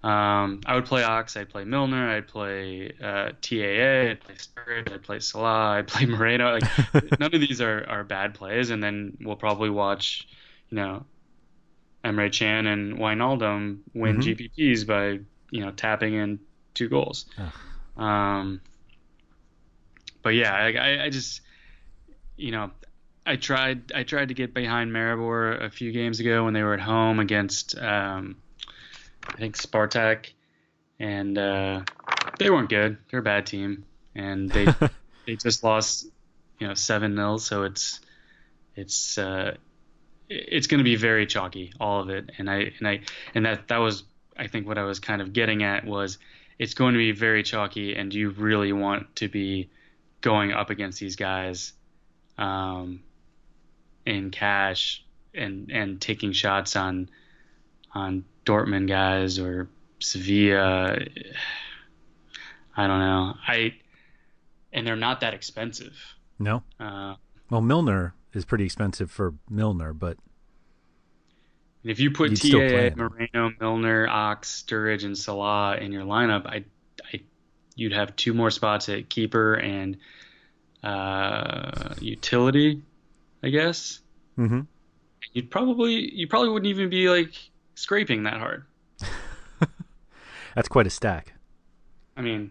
[0.00, 1.36] Um, I would play Ox.
[1.36, 2.08] I'd play Milner.
[2.08, 4.10] I'd play uh, TAA.
[4.12, 4.92] I'd play Sturridge.
[4.92, 5.70] I'd play Salah.
[5.78, 6.52] I'd play Moreno.
[6.52, 8.70] Like none of these are, are bad plays.
[8.70, 10.28] And then we'll probably watch,
[10.70, 11.04] you know,
[12.04, 14.36] Emre Can and Wijnaldum win Mhm.
[14.56, 15.18] GPPs by
[15.50, 16.38] you know tapping in
[16.74, 17.26] two goals.
[17.96, 18.60] Um,
[20.22, 21.40] but yeah, I, I just
[22.36, 22.70] you know
[23.28, 26.72] I tried I tried to get behind Maribor a few games ago when they were
[26.72, 28.36] at home against um,
[29.28, 30.30] I think Spartak,
[30.98, 31.82] and uh,
[32.38, 32.96] they weren't good.
[33.10, 34.66] They're a bad team, and they
[35.26, 36.06] they just lost
[36.58, 38.00] you know seven 0 So it's
[38.74, 39.56] it's uh,
[40.30, 42.30] it's going to be very chalky, all of it.
[42.38, 43.00] And I and I
[43.34, 44.04] and that that was
[44.38, 46.16] I think what I was kind of getting at was
[46.58, 49.68] it's going to be very chalky, and you really want to be
[50.22, 51.74] going up against these guys
[52.38, 53.00] um,
[54.08, 57.08] in cash and and taking shots on
[57.94, 59.68] on Dortmund guys or
[59.98, 60.98] Sevilla.
[62.76, 63.34] I don't know.
[63.46, 63.74] I
[64.72, 65.96] and they're not that expensive.
[66.38, 66.62] No.
[66.78, 67.14] Uh,
[67.50, 70.18] Well, Milner is pretty expensive for Milner, but
[71.84, 72.96] if you put You'd still play TA.
[72.96, 76.64] Moreno, Milner, Ox, Sturridge, and Salah in your lineup, I,
[77.12, 77.20] I,
[77.76, 79.96] you'd have two more spots at keeper and
[80.82, 82.82] uh, utility,
[83.42, 84.00] I guess.
[84.36, 84.66] Mhm.
[85.32, 87.32] You'd probably you probably wouldn't even be like
[87.74, 88.64] scraping that hard.
[90.54, 91.34] that's quite a stack.
[92.16, 92.50] I mean,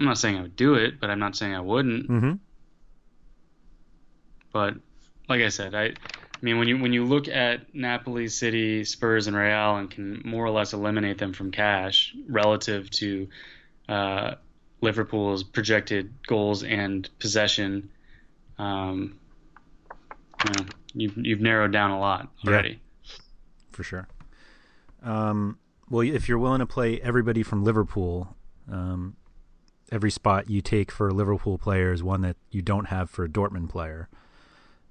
[0.00, 2.08] I'm not saying I would do it, but I'm not saying I wouldn't.
[2.08, 2.32] Mm-hmm.
[4.52, 4.74] But
[5.28, 5.92] like I said, I, I
[6.42, 10.44] mean, when you when you look at Napoli, City, Spurs, and Real, and can more
[10.44, 13.28] or less eliminate them from cash relative to
[13.88, 14.34] uh,
[14.80, 17.90] Liverpool's projected goals and possession,
[18.60, 19.18] um,
[20.44, 22.50] you know, you've you've narrowed down a lot Yeah.
[22.50, 22.80] already.
[23.72, 24.08] for sure.
[25.02, 28.36] Um, well, if you're willing to play everybody from Liverpool,
[28.70, 29.16] um,
[29.90, 33.24] every spot you take for a Liverpool player is one that you don't have for
[33.24, 34.08] a Dortmund player.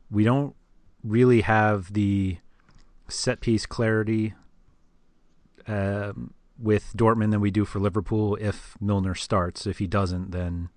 [0.10, 0.56] We don't
[1.04, 2.38] really have the
[3.08, 4.34] set piece clarity
[5.68, 9.68] um, with Dortmund than we do for Liverpool if Milner starts.
[9.68, 10.70] If he doesn't, then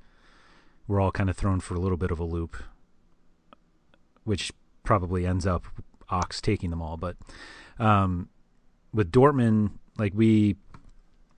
[0.86, 2.56] we're all kind of thrown for a little bit of a loop,
[4.24, 5.64] which probably ends up
[6.08, 6.96] Ox taking them all.
[6.96, 7.16] But
[7.78, 8.28] um,
[8.92, 10.56] with Dortmund, like we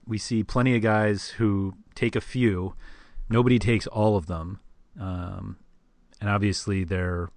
[0.07, 2.75] we see plenty of guys who take a few.
[3.29, 4.61] Nobody takes all of them,
[5.01, 5.57] um,
[6.21, 7.31] and obviously their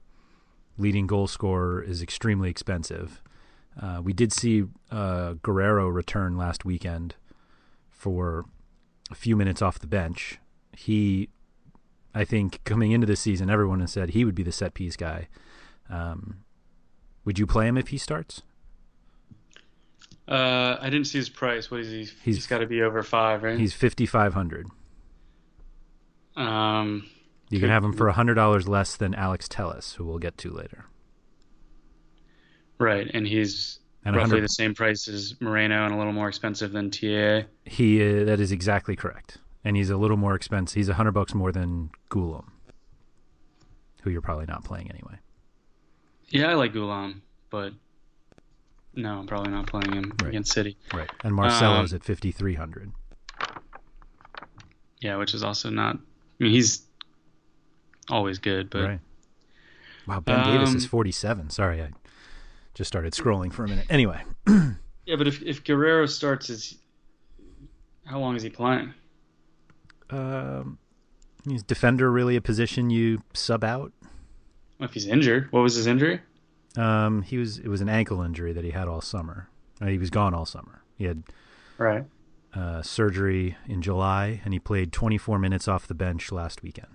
[0.78, 3.22] leading goal scorer is extremely expensive.
[3.82, 7.16] Uh, we did see uh, Guerreiro return last weekend
[7.90, 8.46] for
[9.10, 10.40] a few minutes off the bench.
[10.76, 11.30] He,
[12.14, 14.96] I think, coming into the season, everyone has said he would be the set piece
[14.96, 15.28] guy.
[15.90, 16.38] Um,
[17.26, 18.42] would you play him if he starts?
[20.28, 21.70] Uh, I didn't see his price.
[21.72, 21.98] What is he?
[22.00, 23.58] He's- he's got to be over five, right?
[23.60, 24.68] He's fifty five hundred.
[26.36, 27.06] um,
[27.50, 30.52] You can have him for hundred dollars less than Alex Telles, who we'll get to
[30.52, 30.86] later.
[32.80, 36.72] right, and he's And roughly the same price as Moreno and a little more expensive
[36.74, 37.44] than TA.
[37.66, 39.38] He uh, that is exactly correct,
[39.68, 40.76] and he's a little more expensive.
[40.76, 42.46] He's a hundred bucks more than Ghoulam,
[44.02, 45.20] who you're probably not playing anyway.
[46.30, 47.74] Yeah, I like Ghoulam, but
[48.96, 50.30] no, I'm probably not playing him Right.
[50.30, 50.78] against City.
[50.94, 51.10] Right.
[51.22, 52.94] And Marcelo's Um, at fifty three hundred.
[55.02, 55.98] Yeah, which is also not.
[55.98, 56.86] I mean, he's
[58.10, 59.00] always good, but Right.
[60.08, 61.50] Wow, Ben Davies is Um, forty seven.
[61.50, 61.92] Sorry, I
[62.74, 63.86] just started scrolling for a minute.
[63.90, 66.78] Anyway, yeah, but if if Guerreiro starts, is
[68.06, 68.94] how long is he playing?
[70.10, 70.78] Um,
[71.46, 73.92] is defender really a position you sub out?
[74.80, 76.22] If he's injured, what was his injury?
[76.76, 79.50] Um, he was it was an ankle injury that he had all summer.
[79.82, 80.84] Uh, he was gone all summer.
[80.96, 81.24] He had
[81.78, 82.06] Right.
[82.54, 86.88] uh, surgery in July, and he played 24 minutes off the bench last weekend.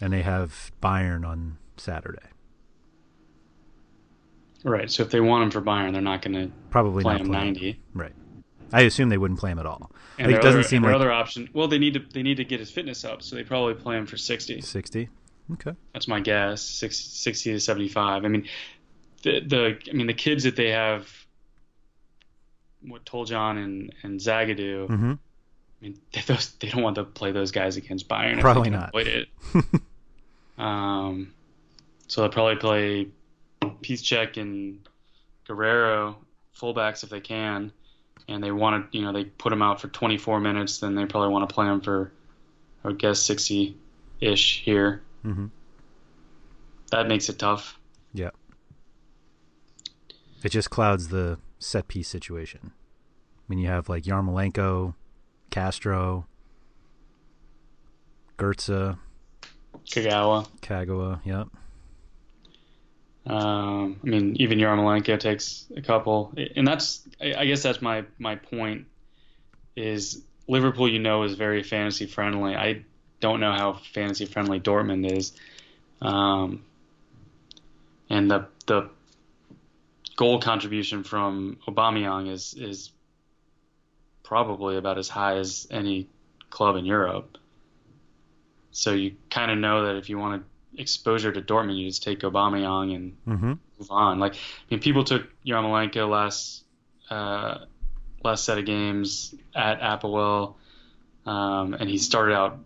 [0.00, 2.28] And they have Bayern on Saturday.
[4.64, 4.90] Right.
[4.90, 7.28] So if they want him for Bayern, they're not going to Probably play not him
[7.28, 7.80] playing 90.
[7.94, 8.12] Right.
[8.72, 9.90] I assume they wouldn't play him at all.
[10.18, 11.48] And Like, it doesn't other, seem like other option.
[11.52, 13.96] Well, they need to they need to get his fitness up, so they probably play
[13.96, 14.60] him for 60.
[14.60, 15.08] 60.
[15.52, 15.72] Okay.
[15.92, 16.62] That's my guess.
[16.62, 18.24] 60, 60 to 75.
[18.24, 18.48] I mean,
[19.22, 21.08] the the I mean the kids that they have,
[22.82, 24.88] what Toljan and and Zagadou.
[24.88, 25.12] Mm-hmm.
[25.80, 28.40] mean, they, those, they don't want to play those guys against Bayern.
[28.40, 28.90] Probably not.
[28.90, 29.28] Avoid it.
[30.58, 31.32] um,
[32.06, 33.08] so they'll probably play
[33.82, 34.80] Piszczek and
[35.48, 36.16] Guerreiro
[36.60, 37.72] fullbacks if they can,
[38.30, 40.78] and they want to, you know, they put them out for 24 minutes.
[40.78, 42.12] Then they probably want to play them for,
[42.84, 45.02] I would guess, 60-ish here.
[45.24, 45.46] Mm-hmm.
[46.92, 47.78] That makes it tough.
[48.14, 48.30] Yeah.
[50.42, 52.72] It just clouds the set piece situation.
[52.72, 54.94] I mean, you have like Yarmolenko,
[55.50, 56.26] Castro,
[58.38, 58.96] Götze,
[59.84, 60.48] Kagawa.
[60.62, 61.20] Kagawa.
[61.24, 61.48] Yep.
[63.30, 68.34] Um, I mean, even Yarmolenko takes a couple, and that's I guess that's my my
[68.34, 68.86] point.
[69.76, 72.56] Is Liverpool, you know, is very fantasy friendly.
[72.56, 72.84] I
[73.20, 75.32] don't know how fantasy friendly Dortmund is,
[76.02, 76.64] um,
[78.08, 78.90] and the the
[80.16, 82.90] goal contribution from Aubameyang is is
[84.24, 86.08] probably about as high as any
[86.50, 87.38] club in Europe.
[88.72, 90.44] So you kind of know that if you want
[90.76, 93.46] exposure to Dortmund, you just take Aubameyang and Mm-hmm.
[93.78, 94.18] move on.
[94.18, 94.38] Like, I
[94.70, 96.64] mean, people took Yarmolenko last
[97.10, 97.64] uh,
[98.22, 100.54] last set of games at APOEL,
[101.26, 102.58] um, and he started out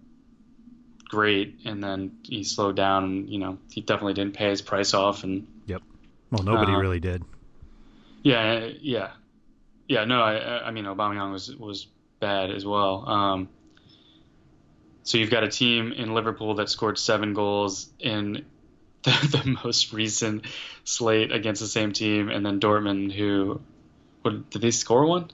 [1.09, 3.05] great, and then he slowed down.
[3.05, 5.25] And you know, he definitely didn't pay his price off.
[5.25, 5.83] And Yep.
[6.31, 7.23] Well, nobody Uh, really did.
[8.23, 9.11] yeah, yeah,
[9.89, 10.05] yeah.
[10.05, 11.87] No, I, I mean, Aubameyang was was
[12.21, 13.09] bad as well.
[13.09, 13.49] Um,
[15.05, 18.45] so you've got a team in Liverpool that scored seven goals in
[19.05, 19.11] the,
[19.45, 20.47] the most recent
[20.85, 23.61] slate against the same team, and then Dortmund, who,
[24.23, 25.31] what did they score one?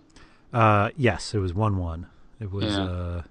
[0.52, 2.06] Uh, yes, it was one-one.
[2.40, 2.82] It was Yeah.
[2.84, 3.22] uh,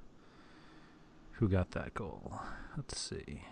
[1.34, 2.40] who got that goal?
[2.78, 3.44] Let's see.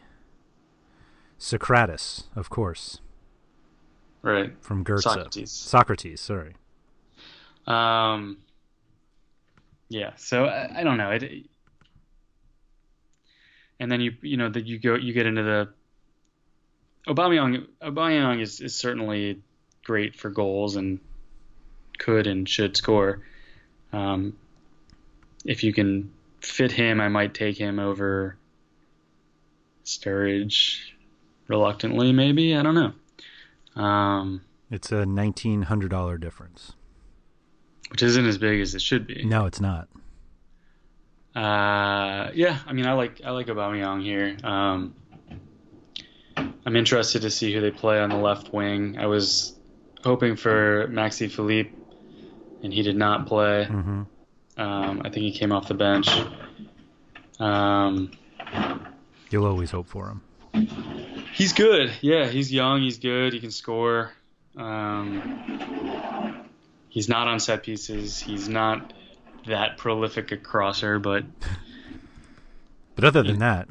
[1.38, 3.00] Socrates, of course,
[4.24, 4.54] Right.
[4.62, 5.02] from Götze.
[5.04, 5.52] Socrates.
[5.52, 6.56] Socrates, sorry.
[7.68, 8.38] Um,
[9.90, 10.12] yeah.
[10.16, 11.12] So I, I don't know.
[11.12, 11.46] It,
[13.80, 15.70] and then you you know that you go you get into the
[17.08, 17.66] Aubameyang.
[17.82, 19.42] Aubameyang is, is certainly
[19.86, 21.00] great for goals and
[21.98, 23.22] could and should score.
[23.94, 24.36] Um,
[25.46, 26.12] if you can
[26.42, 28.36] fit him, I might take him over
[29.86, 30.80] Sturridge
[31.48, 32.56] reluctantly, maybe.
[32.56, 33.82] I don't know.
[33.82, 36.74] Um, It's a nineteen hundred dollar difference.
[37.90, 39.24] which isn't as big as it should be.
[39.24, 39.88] No, it's not.
[41.38, 44.36] Uh, yeah, I mean, I like I like Aubameyang here.
[44.44, 44.96] Um,
[46.36, 48.98] I'm interested to see who they play on the left wing.
[48.98, 49.56] I was
[50.04, 51.72] hoping for Maxi Philipp,
[52.64, 53.68] and he did not play.
[53.70, 54.02] Mm-hmm.
[54.60, 56.10] Um, I think he came off the bench.
[57.40, 58.12] Um,
[59.30, 60.68] You'll always hope for him.
[61.36, 61.92] he's good.
[62.02, 62.82] Yeah, he's young.
[62.82, 63.34] He's good.
[63.34, 64.12] He can score.
[64.56, 66.48] Um,
[66.90, 68.20] he's not on set pieces.
[68.20, 68.92] He's not
[69.48, 71.24] that prolific a crosser, but
[72.96, 73.68] But other than that,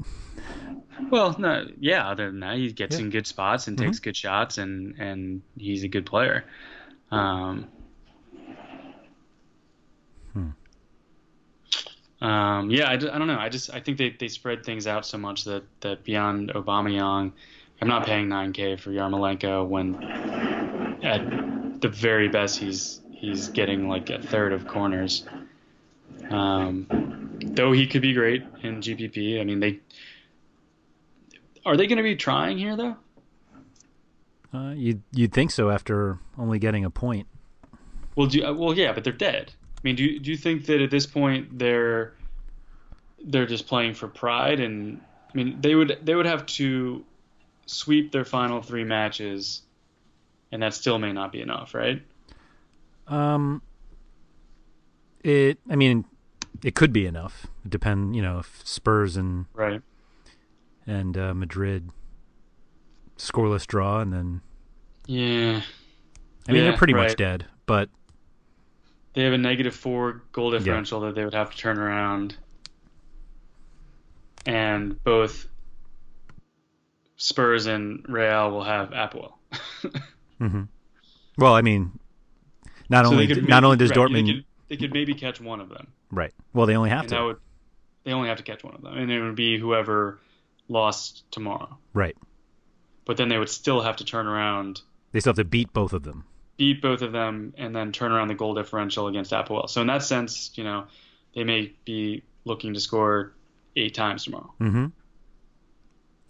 [1.11, 2.09] Well, no, yeah.
[2.09, 3.03] Other than that, he gets Yeah.
[3.07, 6.45] in good spots and takes good shots, and and he's a good player.
[7.11, 7.67] Um,
[12.21, 13.39] um, yeah, I, I don't know.
[13.39, 17.33] I just I think they, they spread things out so much that that beyond Aubameyang,
[17.83, 20.03] I'm not paying 9K for Yarmolenko when
[21.03, 25.27] at the very best he's he's getting like a third of corners.
[26.31, 29.41] Um, though he could be great in GPP.
[29.41, 29.81] I mean, they
[31.65, 32.97] are they going to be trying here though?
[34.57, 37.27] uh, you'd you'd think so after only getting a point.
[38.15, 39.53] Well, do well, yeah, but they're dead.
[39.77, 42.15] I mean, do you, do you think that at this point they're
[43.25, 44.61] they're just playing for pride?
[44.61, 45.01] And
[45.33, 47.05] I mean, they would they would have to
[47.67, 49.63] sweep their final three matches,
[50.53, 52.03] and that still may not be enough, right?
[53.09, 53.63] Um,
[55.23, 55.59] it.
[55.69, 56.05] I mean,
[56.65, 57.47] it could be enough.
[57.65, 58.15] It depend.
[58.17, 59.83] You know, if Spurs and Right.
[60.87, 61.91] and uh, Madrid
[63.17, 64.41] scoreless draw, and then
[65.07, 65.63] Yeah.
[66.49, 67.47] I mean Yeah, they're pretty much dead.
[67.67, 67.89] But
[69.15, 72.37] They have a negative four goal differential that they would have to turn around.
[74.45, 75.49] And both
[77.17, 79.33] Spurs and Real will have APOEL.
[81.39, 81.99] well, I mean,
[82.89, 85.89] not So only not only does right, Dortmund They could, maybe catch one of them.
[86.11, 86.33] right.
[86.53, 87.37] Well, they only have and to would
[88.05, 90.19] they only have to catch one of them, and it would be whoever
[90.69, 91.77] lost tomorrow.
[91.95, 92.17] right.
[93.05, 94.81] But then they would still have to turn around,
[95.13, 96.25] They still have to beat both of them.
[96.57, 99.69] beat both of them, and then turn around the goal differential against APOEL.
[99.69, 100.87] So in that sense, you know,
[101.35, 103.33] they may be looking to score
[103.77, 104.53] eight times tomorrow.
[104.61, 104.87] Mm-hmm.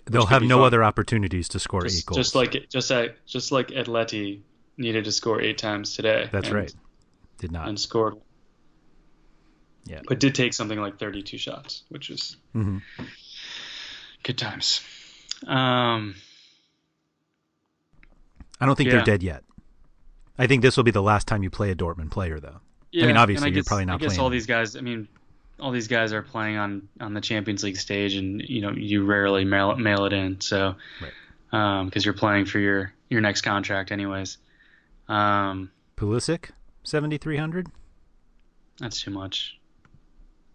[0.07, 0.67] They'll have no fun.
[0.67, 2.17] other opportunities to score eight Just, goals.
[2.19, 4.41] just like just like just like Atleti
[4.77, 6.29] needed to score eight times today.
[6.33, 6.75] that's and- right.
[7.39, 7.69] Did not.
[7.69, 8.15] And scored.
[9.87, 10.01] Yeah.
[10.09, 12.83] but did take something like 32 shots, which was Mhm.
[14.23, 14.83] good times.
[15.47, 16.15] Um,
[18.61, 18.97] I don't think Yeah.
[18.97, 19.45] they're dead yet.
[20.39, 22.61] I think this will be the last time you play a Dortmund player, though.
[22.93, 24.77] yeah, I mean, obviously, and I you're probably not I guess playing all these guys.
[24.77, 25.09] I mean,
[25.61, 29.05] all these guys are playing on on the Champions League stage, and you know you
[29.05, 30.41] rarely mail it, mail it in.
[30.41, 31.85] So, Right.
[31.85, 34.39] because you're playing for your your next contract, anyways.
[35.09, 36.51] Um, Pulisic,
[36.83, 37.69] 7,300?
[38.79, 39.59] that's too much.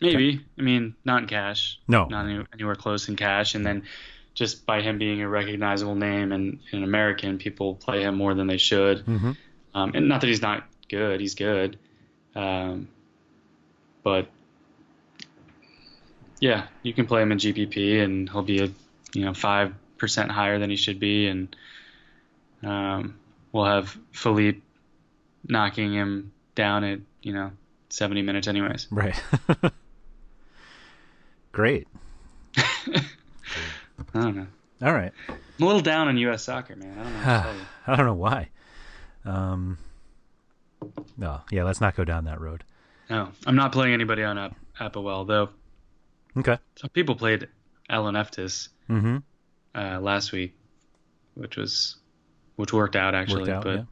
[0.01, 0.43] Maybe.
[0.57, 1.79] I mean, not in cash.
[1.87, 2.05] No.
[2.05, 3.83] Not any, anywhere close in cash, and then.
[4.33, 8.47] Just by him being a recognizable name and an American, people play him more than
[8.47, 9.05] they should.
[9.05, 9.35] Mhm.
[9.75, 11.77] Um, and not that he's not good, he's good.
[12.33, 12.87] Um,
[14.03, 14.29] but
[16.39, 18.69] yeah, you can play him in GPP and he'll be a
[19.13, 21.53] you know five percent higher than he should be, and
[22.63, 23.15] um,
[23.51, 24.61] we'll have Philipp
[25.47, 27.51] knocking him down at you know
[27.89, 28.87] 70 minutes anyways.
[28.89, 29.21] Right.
[31.51, 31.87] Great.
[32.57, 33.01] I
[34.13, 34.47] don't know.
[34.81, 35.11] All right.
[35.29, 36.43] I'm a little down on U.S.
[36.43, 36.97] soccer, man.
[36.97, 37.13] I don't
[37.57, 37.65] know.
[37.87, 38.49] I don't know why.
[39.25, 39.77] Um,
[41.17, 42.63] no, yeah, let's not go down that road.
[43.09, 45.49] No, I'm not playing anybody on Ap- APOEL though.
[46.37, 46.57] Okay.
[46.77, 47.47] Some people played
[47.89, 49.17] Alan Eftis Mm-hmm.
[49.75, 50.57] uh, last week,
[51.35, 51.97] which was
[52.55, 53.41] which worked out actually.
[53.41, 53.83] Worked out, but yeah.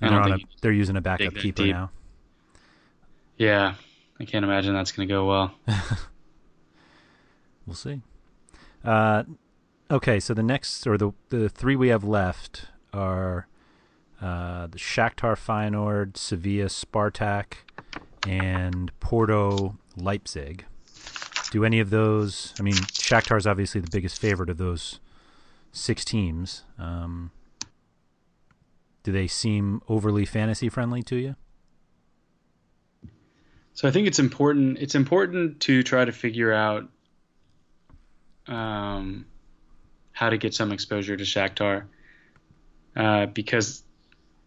[0.00, 1.90] I they're, don't on a, they're using a backup keeper now.
[3.36, 3.74] yeah,
[4.22, 5.54] I can't imagine that's going to go well.
[7.66, 8.00] We'll see.
[8.84, 9.22] Uh,
[9.90, 13.46] okay, so the next, or the the three we have left are
[14.20, 17.54] uh, the Shakhtar Feyenoord, Sevilla Spartak,
[18.26, 20.64] and Porto Leipzig.
[21.52, 22.52] Do any of those?
[22.58, 24.98] I mean, Shakhtar is obviously the biggest favorite of those
[25.70, 26.64] six teams.
[26.78, 27.30] Um,
[29.02, 31.36] do they seem overly fantasy friendly to you?
[33.74, 34.78] So I think it's important.
[34.80, 36.88] It's important to try to figure out
[38.46, 39.24] um,
[40.12, 41.84] how to get some exposure to Shakhtar
[42.96, 43.82] uh, because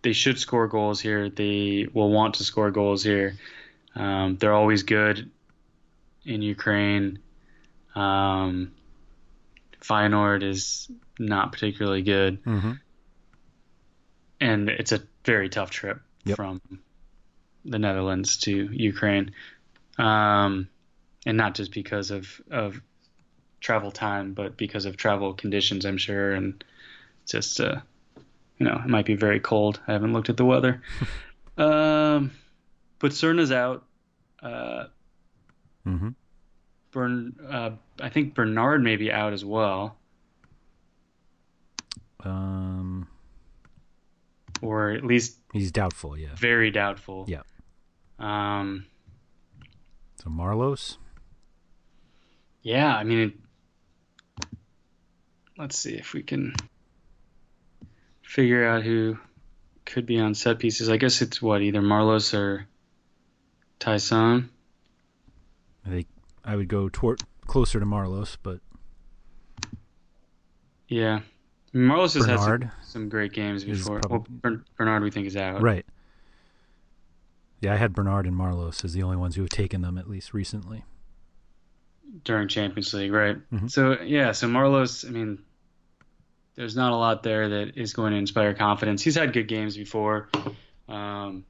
[0.01, 1.29] they should score goals here.
[1.29, 3.35] They will want to score goals here.
[3.95, 5.31] Um, they're always good
[6.25, 7.19] in Ukraine.
[7.95, 8.73] Um,
[9.81, 12.71] Feyenoord is not particularly good, Mm-hmm.
[14.41, 16.35] and it's a very tough trip Yep.
[16.37, 16.61] from
[17.65, 19.31] the Netherlands to Ukraine,
[19.97, 20.67] um,
[21.25, 22.79] and not just because of of
[23.59, 26.63] travel time, but because of travel conditions, I'm sure, and
[27.27, 27.81] just uh,
[28.59, 29.79] you know, it might be very cold.
[29.87, 30.81] I haven't looked at the weather.
[31.57, 32.31] um,
[32.99, 33.83] but Srna's out.
[34.41, 34.85] Uh,
[35.85, 36.09] Mm-hmm.
[36.91, 39.97] Bern, uh, I think Bernard may be out as well,
[42.23, 43.07] Um,
[44.61, 46.17] or at least he's doubtful.
[46.17, 46.29] Yeah.
[46.35, 47.25] very doubtful.
[47.27, 47.41] Yeah.
[48.19, 48.85] Um,
[50.17, 50.97] So Marlos.
[52.61, 53.19] yeah, I mean,
[54.39, 54.47] it,
[55.57, 56.53] let's see if we can
[58.21, 59.17] figure out who
[59.85, 60.89] could be on set pieces.
[60.89, 62.67] I guess it's what either Marlos or
[63.79, 64.49] Taison.
[65.85, 66.07] I think
[66.43, 68.59] I would go toward closer to Marlos, but
[70.87, 71.21] Yeah,
[71.73, 73.99] Marlos has had some, some great games before.
[73.99, 75.61] prob- well, Bernard we think is out.
[75.61, 75.85] right.
[77.65, 80.07] Yeah, I had Bernard and Marlos as the only ones who have taken them at
[80.09, 80.83] least recently.
[82.23, 83.37] during Champions League, right?
[83.51, 83.69] Mhm.
[83.69, 85.39] So yeah, so Marlos, I mean,
[86.55, 89.01] there's not a lot there that is going to inspire confidence.
[89.01, 90.29] He's had good games before.
[90.87, 91.43] Um,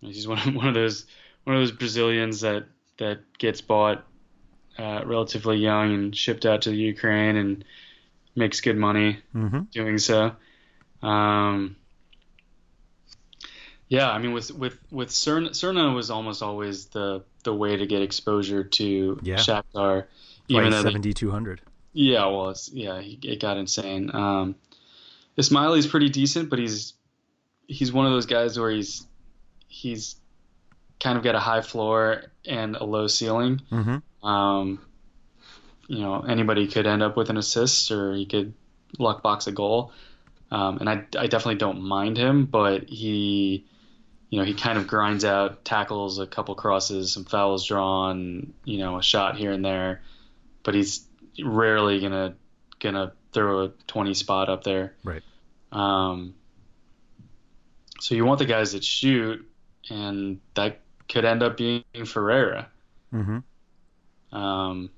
[0.00, 1.06] he's one of, one of those
[1.44, 2.66] one of those Brazilians that
[2.98, 4.06] that gets bought
[4.78, 7.64] uh, relatively young and shipped out to the Ukraine and
[8.36, 9.62] makes good money Mm-hmm.
[9.72, 10.36] doing so.
[11.02, 11.76] Um,
[13.90, 17.86] yeah, I mean, with with with Srna, Srna was almost always the the way to
[17.86, 19.36] get exposure to Yeah.
[19.36, 20.06] Shakhtar,
[20.48, 21.60] Even they, seventy two hundred.
[21.92, 24.10] yeah, well, it's, yeah, it got insane.
[24.14, 24.54] Um,
[25.36, 26.94] Ismaily's pretty decent, but he's
[27.66, 29.06] he's one of those guys where he's
[29.68, 30.16] he's
[31.00, 33.60] kind of got a high floor and a low ceiling.
[33.72, 34.26] Mm-hmm.
[34.26, 34.80] Um,
[35.88, 38.54] you know, anybody could end up with an assist or he could
[38.98, 39.92] luck box a goal.
[40.52, 43.64] Um, and I, I definitely don't mind him, but he,
[44.30, 48.78] you know, he kind of grinds out tackles, a couple crosses, some fouls drawn, you
[48.78, 50.02] know, a shot here and there,
[50.62, 51.04] but he's
[51.42, 52.34] rarely gonna
[52.78, 54.94] gonna throw a 20 spot up there.
[55.02, 55.22] Right.
[55.72, 56.34] Um,
[58.00, 59.46] so you want the guys that shoot,
[59.90, 62.66] and that could end up being Ferreyra.
[63.12, 64.36] Mm-hmm.
[64.36, 64.90] Um,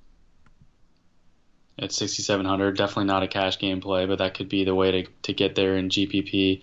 [1.79, 5.11] at 6,700, definitely not a cash game play, but that could be the way to,
[5.23, 6.63] to get there in GPP.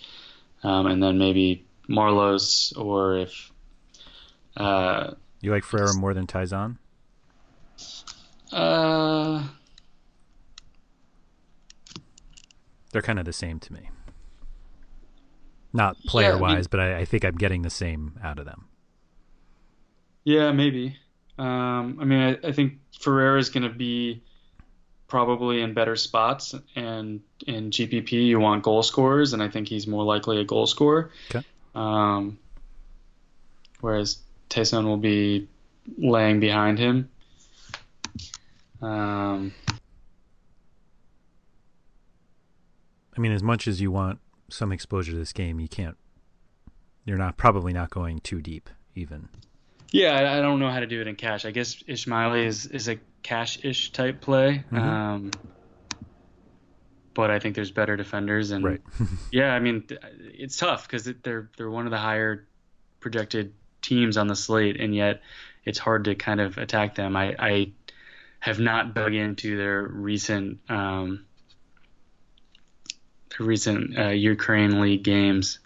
[0.63, 3.51] Um, and then maybe Marlos, or if
[4.57, 5.11] uh,
[5.41, 6.77] You like Ferreyra more than Taison?
[8.51, 9.43] Uh,
[12.91, 13.89] They're kind of the same to me.
[15.71, 18.65] Not player mean- wise, but I, I think I'm getting the same out of them.
[20.23, 20.97] yeah, maybe.
[21.37, 24.21] Um, I mean, I, I think Ferreyra is going to be
[25.07, 29.87] probably in better spots, and in GPP you want goal scorers, and I think he's
[29.87, 31.11] more likely a goal scorer.
[31.29, 31.45] Okay.
[31.75, 32.39] Um,
[33.81, 34.17] whereas
[34.49, 35.47] Taison will be
[35.97, 37.09] laying behind him.
[38.81, 39.53] Um,
[43.15, 45.97] I mean, as much as you want some exposure to this game, you can't.
[47.05, 49.29] You're not probably not going too deep, even.
[49.91, 51.45] Yeah, I, I don't know how to do it in cash.
[51.45, 54.63] I guess Ismaily is, is a cash-ish type play.
[54.71, 54.77] Mhm.
[54.77, 55.31] Um,
[57.19, 58.81] but I think there's better defenders, and Right.
[59.31, 59.83] yeah, I mean
[60.19, 62.47] it's tough because they're they're one of the higher
[63.01, 65.21] projected teams on the slate, and yet
[65.65, 67.17] it's hard to kind of attack them.
[67.17, 67.71] I, I
[68.39, 71.25] have not dug into their recent um,
[73.37, 75.59] their recent uh, Ukraine League games,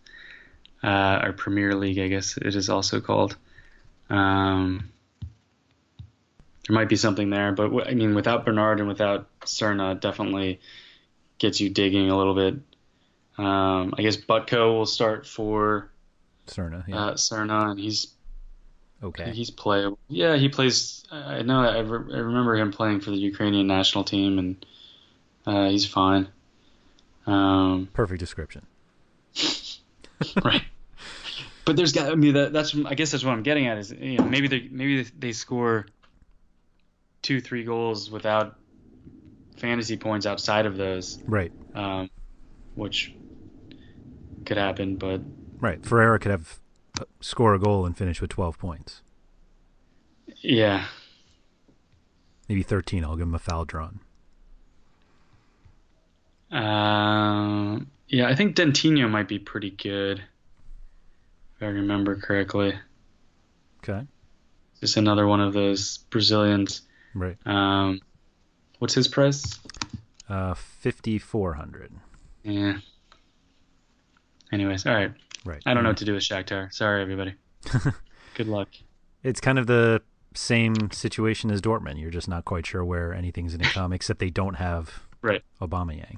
[0.84, 3.38] uh, or Premier League, I guess it is also called.
[4.10, 4.90] Um,
[6.68, 10.60] there might be something there, but w- I mean, without Bernard and without Srna, definitely
[11.44, 12.56] gets you digging a little bit.
[13.38, 15.92] Um, I guess Butko will start for
[16.48, 16.96] Srna, yeah.
[16.96, 18.14] uh, Srna, and he's
[19.04, 19.32] okay.
[19.32, 20.00] he's playable.
[20.08, 21.04] Yeah, he plays.
[21.12, 21.60] I know.
[21.60, 24.66] I, re- I remember him playing for the Ukrainian national team, and
[25.46, 26.30] uh, he's fine.
[27.28, 28.66] Um, Perfect description.
[30.44, 30.64] right.
[31.66, 32.10] But there's got.
[32.10, 32.74] I mean, that, that's.
[32.86, 35.88] I guess that's what I'm getting at is you know maybe they maybe they score
[37.22, 38.56] two three goals without
[39.58, 41.52] fantasy points outside of those, Right.
[41.74, 42.10] um,
[42.76, 43.14] which
[44.46, 44.96] could happen.
[44.98, 45.22] But
[45.60, 45.82] Right.
[45.82, 46.60] Ferreyra could have
[47.00, 49.02] uh, score a goal and finish with 12 points.
[50.42, 50.86] yeah,
[52.50, 53.04] Maybe 13.
[53.06, 54.00] I'll give him a foul drawn.
[56.52, 62.74] um, yeah, I think Dentinho might be pretty good if I remember correctly.
[63.84, 64.06] Okay.
[64.80, 66.82] Just another one of those Brazilians.
[67.16, 67.38] Right.
[67.46, 68.02] Um,
[68.84, 69.62] what's his price?
[70.28, 71.94] Uh, 5,400.
[72.44, 72.80] Yeah.
[74.52, 75.14] Anyways, all right.
[75.46, 75.64] Right.
[75.66, 76.74] I don't know what to do with Shakhtar.
[76.74, 77.34] Sorry, everybody.
[78.36, 78.68] Good luck.
[79.24, 80.02] It's kind of the
[80.34, 81.98] same situation as Dortmund.
[82.02, 85.44] You're just not quite sure where anything's going to come, except they don't have Right.
[85.62, 86.18] Aubameyang.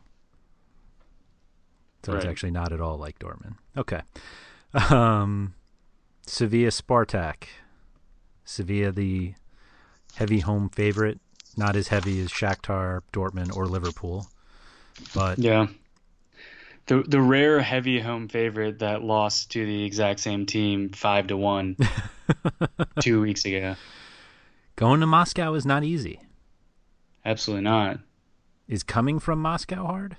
[2.03, 3.57] So it's actually not at all like Dortmund.
[3.77, 4.01] Okay.
[4.89, 5.53] Um,
[6.25, 7.43] Sevilla Spartak.
[8.43, 9.35] Sevilla, the
[10.15, 11.19] heavy home favorite.
[11.57, 14.27] Not as heavy as Shakhtar, Dortmund, or Liverpool.
[15.13, 15.67] But Yeah.
[16.87, 21.37] The the rare heavy home favorite that lost to the exact same team five to
[21.37, 21.77] one
[23.01, 23.75] two weeks ago.
[24.75, 26.19] going to Moscow is not easy.
[27.25, 27.99] Absolutely not.
[28.67, 30.15] Is coming from Moscow hard?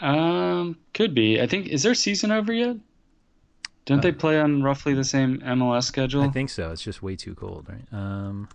[0.00, 1.40] Um, could be.
[1.40, 2.76] I think is their season over yet?
[3.84, 6.22] Don't they play on roughly the same MLS schedule?
[6.22, 6.72] I think so.
[6.72, 7.84] It's just way too cold, right?
[7.92, 8.48] Um,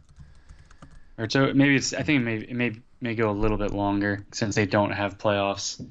[1.21, 1.93] or so maybe it's.
[1.93, 4.91] I think it may it may may go a little bit longer since they don't
[4.91, 5.85] have playoffs.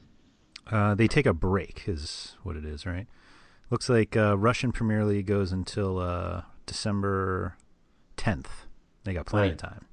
[0.70, 3.06] Uh, they take a break, is what it is, right?
[3.70, 7.56] Looks like uh, Russian Premier League goes until uh, December
[8.16, 8.46] 10th.
[9.04, 9.86] They got plenty of time.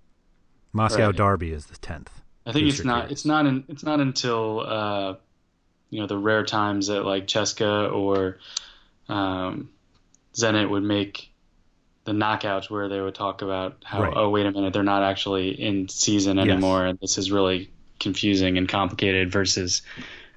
[0.74, 1.16] Moscow Right.
[1.16, 2.08] Derby is the 10th.
[2.46, 3.04] I think it's not.
[3.04, 3.12] case.
[3.12, 3.46] It's not.
[3.46, 5.16] In, it's not until uh,
[5.90, 8.40] you know the rare times that like CSKA or
[9.10, 9.70] um,
[10.36, 11.32] Zenit would make
[12.08, 14.14] the knockouts where they would talk about how Right.
[14.16, 16.48] oh wait a minute they're not actually in season Yes.
[16.48, 19.82] anymore and this is really confusing and complicated versus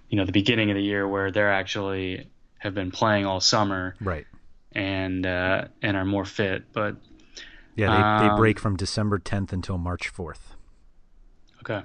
[0.08, 3.94] you know the beginning of the year where they're actually have been playing all summer
[4.00, 4.26] Right.
[4.72, 6.64] and uh, and are more fit.
[6.72, 6.96] But
[7.76, 10.56] Yeah, they, they Um, break from December 10th until March 4th.
[11.60, 11.82] Okay.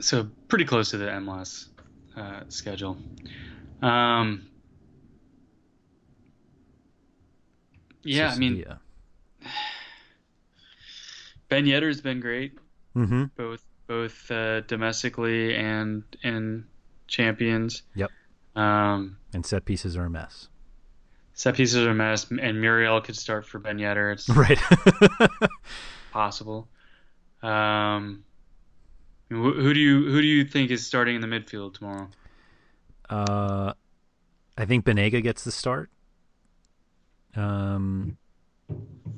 [0.00, 1.66] So pretty close to the MLS
[2.16, 2.96] uh, schedule.
[3.82, 4.46] Um,
[8.02, 8.64] yeah, I mean.
[11.48, 12.56] Ben Yedder's been great,
[12.96, 13.24] Mm-hmm.
[13.36, 16.64] both both uh, domestically and in
[17.08, 17.82] Champions.
[17.96, 18.10] Yep.
[18.54, 20.48] Um, And set pieces are a mess.
[21.34, 24.12] set pieces are a mess, and Muriel could start for Ben Yedder.
[24.12, 24.60] It's Right.
[26.12, 26.68] possible.
[27.42, 28.22] Um,
[29.28, 32.08] who, who do you who do you think is starting in the midfield tomorrow?
[33.08, 33.72] uh,
[34.56, 35.90] I think Banega gets the start.
[37.36, 38.16] Um,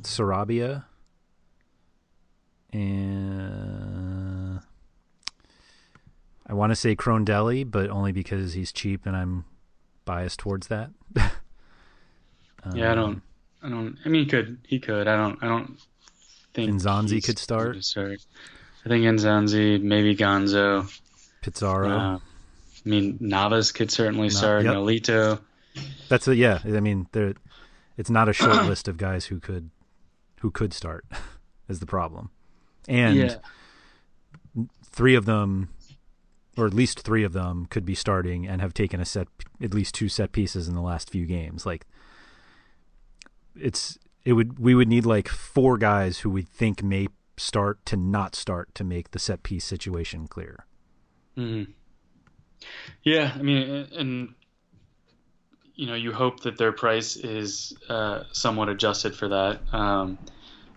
[0.03, 0.85] Sarabia.
[2.73, 4.61] And
[6.47, 9.45] I want to say Krohn-Dehli, but only because he's cheap and I'm
[10.05, 10.91] biased towards that.
[12.77, 13.23] Yeah, I Um, don't.
[13.65, 13.99] I don't.
[14.05, 14.59] I mean, he could.
[14.69, 15.09] He could.
[15.09, 15.37] I don't.
[15.43, 15.81] I don't
[16.55, 17.85] think Nzonzi he's could start?
[17.85, 18.25] start.
[18.87, 20.89] I think Nzonzi, maybe Ganso.
[21.43, 21.91] Pizarro.
[21.91, 24.63] Uh, I mean, Navas could certainly start.
[24.63, 24.75] yep.
[24.77, 25.41] Nolito.
[26.09, 26.61] That's a yeah.
[26.65, 27.35] I mean, there.
[27.97, 29.71] It's not a short list of guys who could,
[30.41, 31.05] who could start,
[31.69, 32.31] is the problem,
[32.89, 34.67] and yeah.
[34.85, 35.69] three of them,
[36.57, 39.29] or at least three of them, could be starting and have taken a set,
[39.63, 41.65] at least two set pieces in the last few games.
[41.67, 41.87] Like,
[43.55, 47.97] it's it would we would need like four guys who we think may start to
[47.97, 50.67] not start to make the set piece situation clear.
[51.35, 51.65] hmm
[53.03, 54.35] Yeah, I mean, and
[55.75, 59.61] you know, you hope that their price is uh, somewhat adjusted for that.
[59.73, 60.19] Um,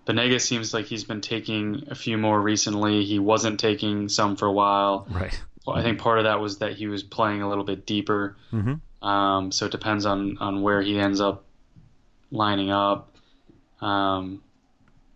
[0.06, 3.04] Banega seems like he's been taking a few more recently.
[3.04, 5.08] He wasn't taking some for a while.
[5.10, 5.40] Right.
[5.66, 8.38] Well, I think part of that was that he was playing a little bit deeper.
[8.54, 9.08] Mm-hmm.
[9.08, 11.44] Um, so it depends on, on where he ends up
[12.32, 13.16] lining up.
[13.82, 14.42] Um,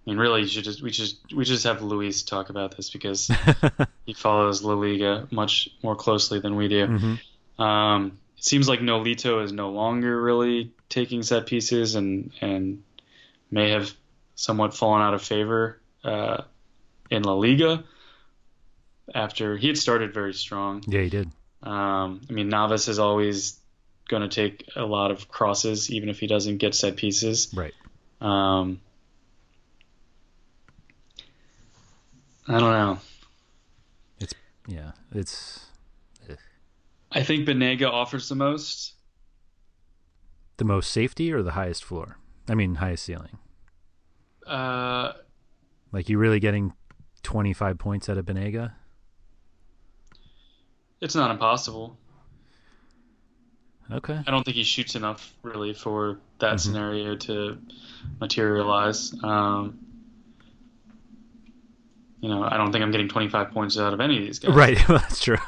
[0.06, 2.90] I mean, really, you should just we just we just have Luis talk about this
[2.90, 3.30] because
[4.06, 6.88] he follows La Liga much more closely than we do.
[6.88, 12.84] hmm Um, it seems like Nolito is no longer really taking set pieces and and
[13.52, 13.92] may have
[14.36, 16.44] somewhat fallen out of favor uh,
[17.12, 17.84] in La Liga
[19.14, 20.82] after he had started very strong.
[20.88, 21.30] Yeah, he did.
[21.62, 23.60] Um, I mean, Navas is always
[24.08, 27.54] going to take a lot of crosses, even if he doesn't get set pieces.
[27.54, 27.74] Right.
[28.22, 28.80] Um,
[32.48, 33.00] I don't know.
[34.22, 34.34] It's
[34.66, 35.69] yeah, it's
[37.20, 38.94] I think Banega offers the most.
[40.58, 42.18] the most safety or the highest floor.
[42.50, 43.38] I mean, highest ceiling.
[44.48, 45.14] Uh,
[45.92, 46.74] Like you really getting
[47.24, 48.74] twenty five points out of Banega?
[51.02, 51.98] it's not impossible.
[53.92, 54.20] Okay.
[54.28, 56.60] I don't think he shoots enough really for that Mhm.
[56.60, 57.58] scenario to
[58.20, 59.14] materialize.
[59.24, 59.80] Um,
[62.22, 64.54] you know, I don't think I'm getting 25 points out of any of these guys.
[64.54, 64.78] Right.
[64.88, 65.38] That's true.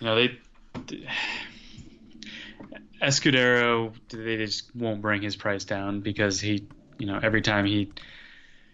[0.00, 0.38] You know, they
[3.02, 6.66] Escudero they just won't bring his price down because he,
[6.98, 7.92] you know, every time he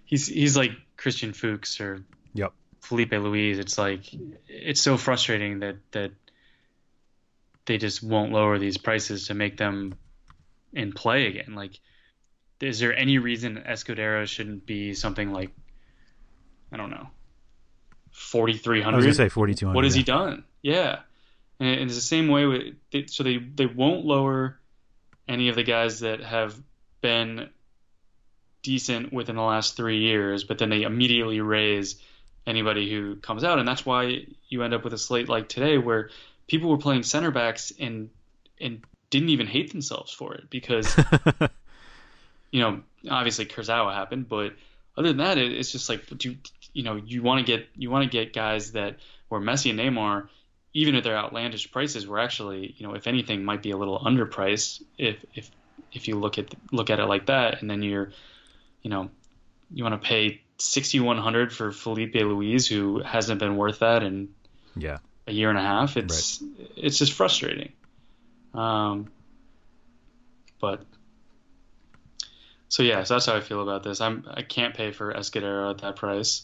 [0.07, 2.53] he's he's like Christian Fuchs or yep.
[2.81, 3.59] Filipe Luis.
[3.59, 4.03] It's like
[4.49, 6.13] it's so frustrating that that
[7.67, 9.95] they just won't lower these prices to make them
[10.73, 11.55] in play again.
[11.55, 11.79] Like,
[12.61, 15.51] is there any reason Escudero shouldn't be something like
[16.73, 17.09] I don't know,
[18.11, 18.95] forty three hundred?
[18.95, 19.77] I was gonna say forty two hundred.
[19.77, 20.45] What has he done?
[20.63, 21.01] Yeah,
[21.61, 24.59] and it's the same way with they, so they they won't lower
[25.29, 26.55] any of the guys that have
[27.01, 27.49] been
[28.63, 31.97] decent within the last three years, but then they immediately raise
[32.47, 35.79] anybody who comes out, and that's why you end up with a slate like today
[35.79, 36.11] where
[36.47, 38.11] people were playing center backs and
[38.61, 40.97] and didn't even hate themselves for it because
[42.51, 44.55] you know obviously Kurzawa happened, but
[44.97, 46.37] other than that, it, it's just like do you
[46.73, 48.99] you know you want to get you want to get guys that
[49.29, 50.29] where Messi and Neymar,
[50.75, 53.99] even at their outlandish prices, were actually you know if anything might be a little
[53.99, 55.51] underpriced if if
[55.93, 58.13] if you look at look at it like that, and then you're
[58.83, 59.09] you know
[59.73, 64.03] you want to pay sixty one hundred for Filipe Luis who hasn't been worth that
[64.03, 64.29] in
[64.77, 64.99] yeah.
[65.27, 65.97] a year and a half.
[65.97, 66.43] It's
[66.77, 67.73] it's just frustrating.
[68.53, 69.11] Um,
[70.61, 70.83] but
[72.69, 74.01] so yeah, so that's how I feel about this.
[74.01, 76.43] I'm I can't pay for Escudero at that price.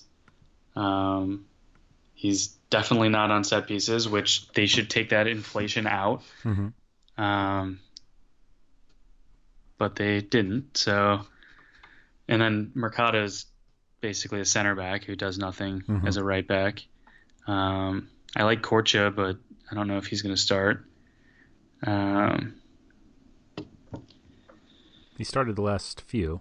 [0.76, 1.46] Um,
[2.20, 6.22] he's definitely not on set pieces, which they should take that inflation out.
[6.42, 6.68] hmm
[7.16, 7.80] Um,
[9.78, 10.76] but they didn't.
[10.76, 11.22] So,
[12.28, 13.46] and then Mercado's
[14.02, 16.06] basically a center back who does nothing Mhm.
[16.06, 16.84] as a right back.
[17.46, 19.38] Um, I like Corchia, but
[19.70, 20.84] I don't know if he's going to start.
[21.86, 22.56] Um,
[25.16, 26.40] He started the last few.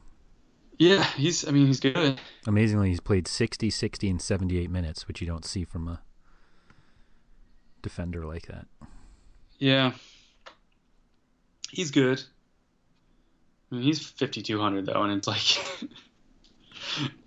[0.79, 1.45] Yeah, he's.
[1.47, 2.19] I mean, he's good.
[2.47, 6.01] Amazingly, he's played 60, 60, and 78 minutes, which you don't see from a
[7.81, 8.65] defender like that.
[9.57, 9.91] Yeah,
[11.69, 12.23] he's good.
[13.71, 15.41] I mean, he's 5200 though, and it's like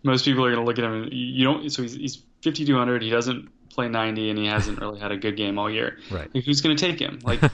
[0.02, 1.04] most people are gonna look at him.
[1.04, 1.70] And you don't.
[1.70, 3.02] So he's, he's 5200.
[3.02, 5.98] He doesn't play 90, and he hasn't really had a good game all year.
[6.10, 6.34] Right.
[6.34, 7.18] Like, who's gonna take him?
[7.22, 7.40] Like,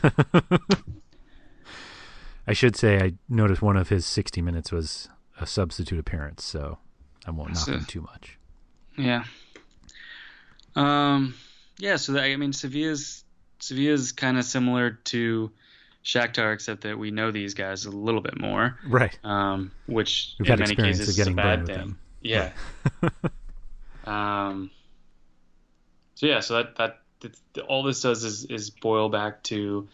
[2.46, 5.10] I should say I noticed one of his 60 minutes was
[5.40, 6.78] a substitute appearance, so
[7.26, 8.38] I won't knock him too much.
[8.96, 9.24] yeah.
[10.76, 11.34] Um.
[11.78, 11.96] Yeah.
[11.96, 13.24] So that, I mean, Sevilla's
[13.60, 15.50] Sevilla's kind of similar to
[16.04, 18.78] Shakhtar, except that we know these guys a little bit more.
[18.86, 19.18] Right.
[19.24, 19.72] Um.
[19.86, 21.76] Which We've in many cases is a bad thing.
[21.76, 21.98] them.
[22.22, 22.52] Yeah.
[24.04, 24.70] Um,
[26.14, 29.86] so yeah, so that that, that all this does is is boil back to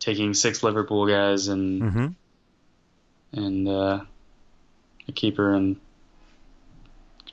[0.00, 2.06] taking six Liverpool guys and hmm
[3.32, 4.00] and uh,
[5.08, 5.76] a keeper, and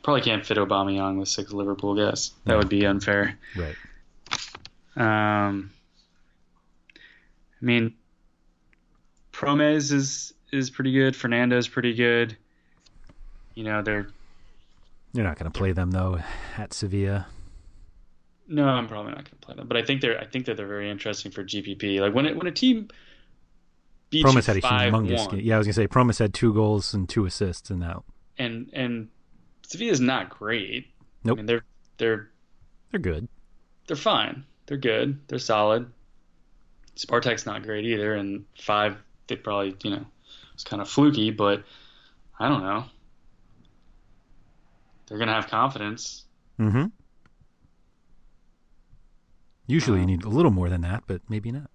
[0.03, 2.31] probably can't fit Obama Aubameyang with six Liverpool guys.
[2.45, 3.37] That would be unfair.
[3.55, 3.75] Right.
[4.95, 5.71] Um,
[7.61, 7.93] I mean,
[9.31, 11.15] Promes is is pretty good.
[11.15, 12.35] Fernando's pretty good.
[13.55, 14.07] You know, they're
[15.13, 16.19] You're not going to play them though
[16.57, 17.27] at Sevilla.
[18.47, 20.57] no, I'm probably not going to play them, but I think they're I think that
[20.57, 21.99] they're very interesting for GPP.
[21.99, 22.89] Like when it, when a team
[24.09, 25.41] beats Promes you had a humongous game.
[25.43, 27.97] Yeah, I was going to say Promes had two goals and two assists in that.
[28.37, 29.09] and and
[29.67, 30.87] Sevilla's not great.
[31.23, 31.35] Nope.
[31.35, 31.63] I mean, they're
[31.97, 32.29] they're
[32.91, 33.27] They're good.
[33.87, 34.43] they're fine.
[34.65, 35.19] They're good.
[35.27, 35.91] They're solid.
[36.95, 38.97] Spartak's not great either, and five
[39.27, 40.05] they probably you know
[40.53, 41.63] it's kind of fluky, but
[42.39, 42.85] I don't know.
[45.07, 46.25] They're gonna have confidence.
[46.59, 46.85] Mm-hmm.
[49.67, 51.69] Usually you Um, need a little more than that, but maybe not.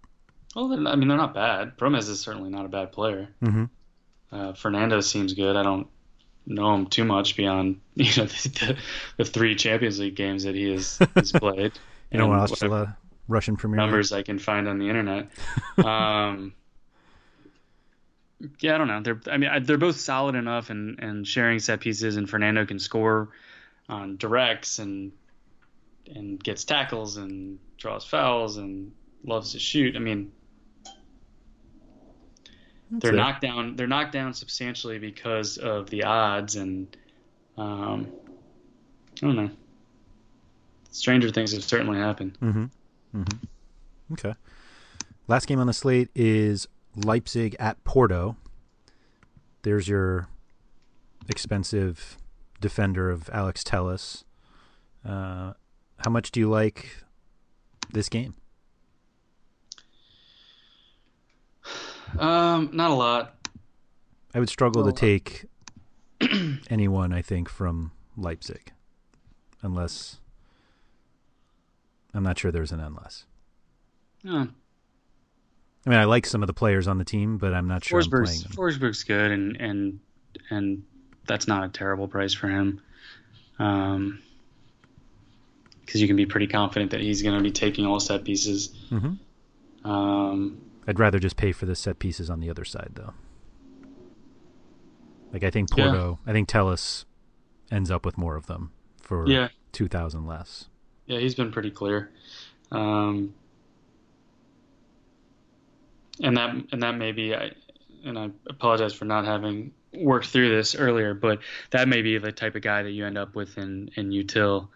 [0.55, 1.77] Well, they're not, I mean they're not bad.
[1.77, 3.29] Promes is certainly not a bad player.
[3.43, 3.65] Mm-hmm.
[4.31, 5.57] Uh, Fernando seems good.
[5.57, 5.89] I don't
[6.47, 8.77] know him too much beyond you know the, the,
[9.19, 10.99] the three Champions League games that he has,
[11.35, 11.73] played.
[12.11, 12.93] You don't and watch the uh,
[13.29, 13.87] Russian Premier League?
[13.87, 15.29] numbers I can find on the internet.
[15.85, 16.53] um,
[18.61, 19.01] yeah, I don't know.
[19.03, 22.67] They're I mean I, they're both solid enough and and sharing set pieces, and Fernando
[22.67, 23.31] can score
[23.89, 25.13] on directs and
[26.15, 28.93] and gets tackles and draws fouls and
[29.25, 29.97] loves to shoot.
[29.97, 30.33] I mean,
[33.01, 33.17] they're it.
[33.17, 33.77] knocked down.
[33.77, 36.97] They're knocked down substantially because of the odds, and
[37.57, 38.09] um,
[39.23, 39.51] I don't know.
[40.91, 42.39] Stranger things have certainly happened.
[42.41, 42.65] Mm-hmm.
[43.21, 44.13] Mm-hmm.
[44.13, 44.35] Okay.
[45.27, 48.37] Last game on the slate is Leipzig at Porto.
[49.63, 50.29] There's your
[51.29, 52.19] expensive
[52.61, 54.25] defender of Alex Telles.
[55.05, 55.55] Uh,
[55.99, 56.89] how much do you like
[57.93, 58.35] this game?
[62.19, 63.35] Um, not a lot.
[64.35, 65.47] I would struggle Well, to take
[66.71, 68.73] anyone, I think, from Leipzig,
[69.63, 70.19] unless
[72.13, 73.27] I'm not sure there's an unless.
[74.27, 74.47] Uh,
[75.87, 78.01] I mean, I like some of the players on the team, but I'm not sure
[78.01, 78.53] I'm playing Forsberg's, them.
[78.53, 80.01] Forsberg's good, and and
[80.51, 80.83] and
[81.27, 82.81] that's not a terrible price for him.
[83.59, 84.21] Um,
[85.85, 88.69] because you can be pretty confident that he's going to be taking all set pieces.
[88.89, 89.13] hmm
[89.85, 93.15] Um, I'd rather just pay for the set pieces on the other side, though.
[95.33, 95.87] Like I think Yeah.
[95.87, 97.07] Porto, I think Telles
[97.71, 98.71] ends up with more of them
[99.01, 100.69] for yeah, two thousand less.
[101.07, 102.11] yeah, he's been pretty clear.
[102.71, 103.35] Um,
[106.23, 107.51] and that and that may be, I,
[108.05, 112.33] and I apologize for not having worked through this earlier, but that may be the
[112.33, 114.69] type of guy that you end up with in in util,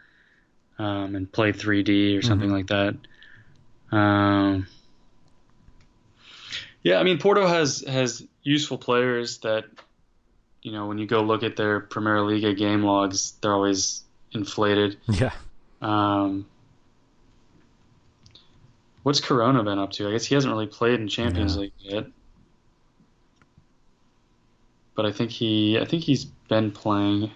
[0.79, 2.53] um, and play 3D or something Mhm.
[2.53, 3.97] like that.
[3.97, 4.67] Um,
[6.89, 9.65] yeah, I mean Porto has has useful players that,
[10.63, 14.97] you know, when you go look at their Premier League game logs, they're always inflated.
[15.07, 15.33] Yeah,
[15.83, 16.47] Um,
[19.03, 20.09] what's Corona been up to?
[20.09, 21.61] I guess he hasn't really played in Champions Yeah.
[21.61, 22.07] League yet,
[24.95, 27.31] but I think he I think he's been playing.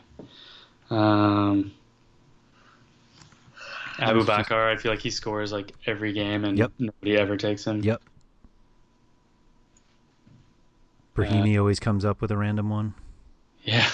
[0.88, 1.72] Um,
[3.98, 6.72] Aboubakar, I feel like he scores like every game, and Yep.
[6.78, 7.82] nobody ever takes him.
[7.82, 8.00] yep.
[11.14, 12.94] Brahimi always comes up with a random one.
[13.62, 13.88] Yeah.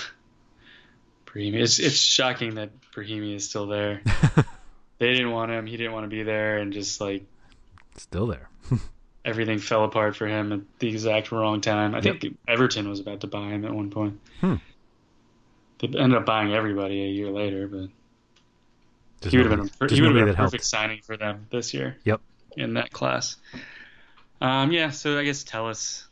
[1.26, 1.54] Brahimi.
[1.60, 4.02] It's it's shocking that Brahimi is still there.
[4.98, 5.66] they didn't want him.
[5.66, 7.24] He didn't want to be there, and just like
[7.96, 8.48] Still there.
[9.24, 11.94] everything fell apart for him at the exact wrong time.
[11.94, 12.20] I Yep.
[12.20, 14.20] think Everton was about to buy him at one point.
[14.40, 14.54] Hmm.
[15.80, 17.88] They ended up buying everybody a year later, but
[19.20, 20.64] There's he would have been a, he would have been a perfect helped.
[20.64, 21.96] signing for them this year.
[22.04, 22.20] Yep.
[22.56, 23.36] In that class.
[24.40, 26.07] Um, yeah, so I guess Telles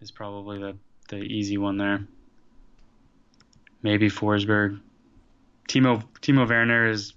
[0.00, 0.76] is probably the
[1.08, 2.06] the easy one there.
[3.82, 4.80] Maybe Forsberg.
[5.68, 7.12] Timo Timo Werner is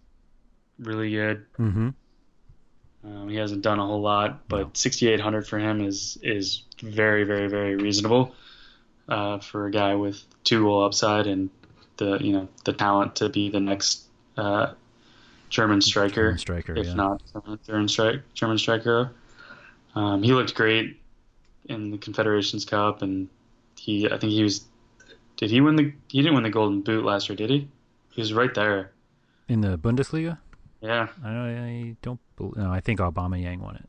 [0.80, 1.46] really good.
[1.58, 1.90] Mm-hmm.
[3.06, 4.72] Um, he hasn't done a whole lot, but No.
[4.74, 8.36] 6,800 for him is is very, very, very reasonable
[9.08, 11.50] uh, for a guy with two goal upside and
[11.98, 14.04] the you know the talent to be the next
[14.38, 14.74] uh,
[15.50, 16.94] German striker, German striker, if yeah.
[16.94, 17.22] not
[17.66, 19.12] German stri- German striker.
[19.96, 21.00] Um, he looked great
[21.70, 23.30] in the Confederations Cup, and
[23.78, 24.66] he I think he was.
[25.38, 25.94] Did he win the?
[26.10, 27.70] He didn't win the Golden Boot last year, did he?
[28.12, 28.92] He was right there.
[29.48, 30.38] In the Bundesliga,
[30.82, 31.08] Yeah.
[31.24, 32.20] I, I don't.
[32.40, 33.86] no, I think Aubameyang won it.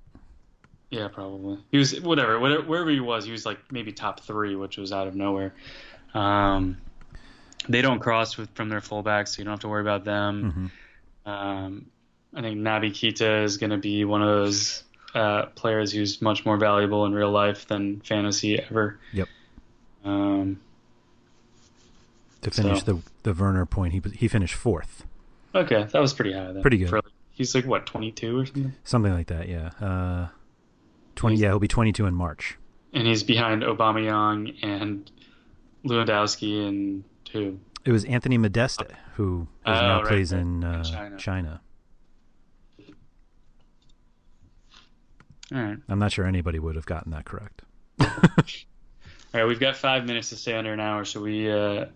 [0.90, 1.58] Yeah, probably.
[1.70, 4.92] He was whatever, whatever, wherever he was, he was like maybe top three, which was
[4.92, 5.54] out of nowhere.
[6.14, 6.78] Um,
[7.68, 10.70] they don't cross with, from their fullbacks, so you don't have to worry about them.
[11.24, 11.86] hmm Um,
[12.34, 14.82] I think Naby Keita is going to be one of those
[15.14, 18.98] uh, players who's much more valuable in real life than fantasy ever.
[19.12, 19.28] Yep.
[20.04, 20.61] Um,
[22.42, 25.04] To finish So- the the Werner point, he he finished fourth,
[25.54, 26.52] Okay, that was pretty high.
[26.52, 26.62] Then.
[26.62, 26.88] Pretty good.
[26.88, 27.00] For,
[27.32, 29.48] he's like what 22 or something, something like that.
[29.48, 30.28] Yeah, uh,
[31.16, 31.36] twenty.
[31.36, 32.56] Yeah, he'll be twenty two in March.
[32.92, 35.11] and he's behind Aubameyang and
[35.84, 37.58] Lewandowski and who?
[37.84, 38.82] It was Anthony Modeste
[39.14, 41.16] who, Oh, now right, plays in uh, In China.
[41.18, 41.61] China.
[45.53, 47.62] All right, I'm not sure anybody would have gotten that correct.
[48.01, 48.07] all
[49.34, 49.44] right.
[49.46, 51.05] We've got five minutes to stay under an hour.
[51.05, 51.51] Should we?
[51.51, 51.86] Uh,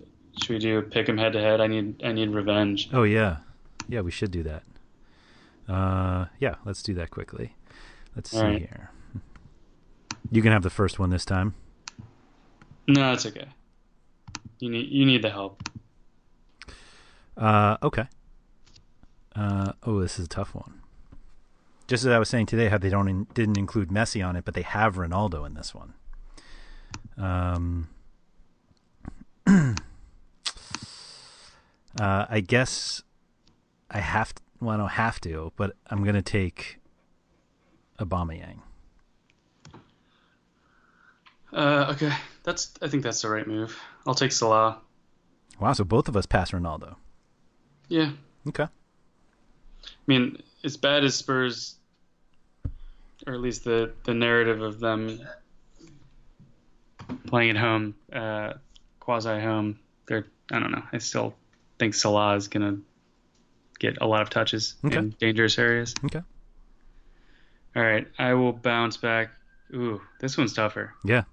[0.42, 1.60] should we do pick pick 'em head to head?
[1.60, 2.90] I need I need revenge.
[2.92, 3.38] Oh yeah,
[3.88, 4.62] yeah, we should do that.
[5.68, 7.54] Uh, yeah, let's do that quickly.
[8.16, 8.58] Let's see All right.
[8.58, 8.90] here.
[10.30, 11.54] You can have the first one this time.
[12.88, 13.46] No, it's okay.
[14.58, 15.62] You need you need the help.
[17.36, 18.06] Uh, okay.
[19.34, 20.80] Uh, oh, this is a tough one.
[21.86, 24.44] Just as I was saying today, how they don't in, didn't include Messi on it,
[24.44, 25.94] but they have Ronaldo in this one.
[27.18, 27.88] Um,
[29.46, 29.74] uh,
[32.00, 33.02] I guess
[33.90, 34.42] I have to.
[34.60, 36.78] Well, I don't have to, but I'm gonna take
[37.98, 38.60] Aubameyang.
[41.52, 42.12] Uh, okay,
[42.42, 43.78] that's I think that's the right move.
[44.06, 44.78] I'll take Salah.
[45.60, 46.96] Wow, so both of us pass Ronaldo.
[47.88, 48.12] Yeah,
[48.48, 48.64] Okay.
[48.64, 48.68] I
[50.06, 51.76] mean, as bad as Spurs,
[53.26, 55.20] or at least the the narrative of them
[57.26, 58.54] playing at home, uh,
[59.00, 60.82] quasi home, they're I don't know.
[60.92, 61.34] I still
[61.78, 62.78] think Salah is gonna
[63.78, 64.96] get a lot of touches Okay.
[64.96, 65.94] in dangerous areas.
[66.04, 66.22] Okay.
[67.76, 69.30] All right, I will bounce back.
[69.74, 70.94] Ooh, this one's tougher.
[71.04, 71.24] Yeah.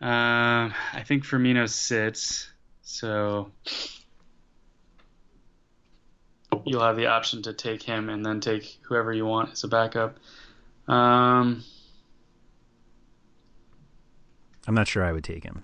[0.00, 2.48] Um, I think Firmino sits,
[2.82, 3.50] so
[6.64, 9.68] you'll have the option to take him and then take whoever you want as a
[9.68, 10.18] backup.
[10.88, 11.62] Um,
[14.66, 15.62] I'm not sure I would take him.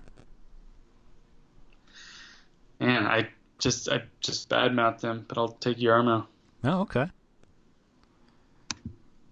[2.79, 3.29] man, I
[3.59, 6.25] just I just badmouthed them, but I'll take Yarmo.
[6.63, 7.07] Oh, okay.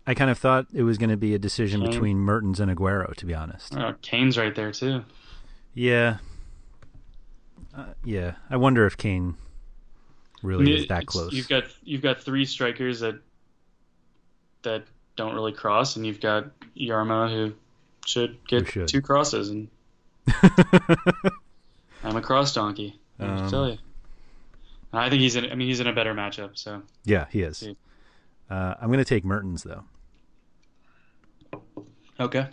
[0.05, 1.89] I kind of thought it was going to be a decision Kane.
[1.91, 3.75] between Mertens and Aguero, to be honest.
[3.75, 5.03] Oh, Kane's right there too.
[5.73, 6.17] Yeah.
[7.75, 8.35] Uh, yeah.
[8.49, 9.35] I wonder if Kane
[10.43, 11.33] really is that close.
[11.33, 13.19] You've got you've got three strikers that
[14.63, 14.83] that
[15.15, 17.53] don't really cross, and you've got Yarmo who
[18.05, 18.87] should get Who should.
[18.87, 19.67] two crosses, and
[22.03, 22.99] I'm a cross donkey.
[23.19, 23.77] I Um, tell you.
[24.93, 25.45] I think he's in.
[25.51, 26.51] I mean, he's in a better matchup.
[26.57, 27.67] So yeah, he is.
[28.49, 29.83] Uh, I'm going to take Mertens, though.
[32.19, 32.47] okay,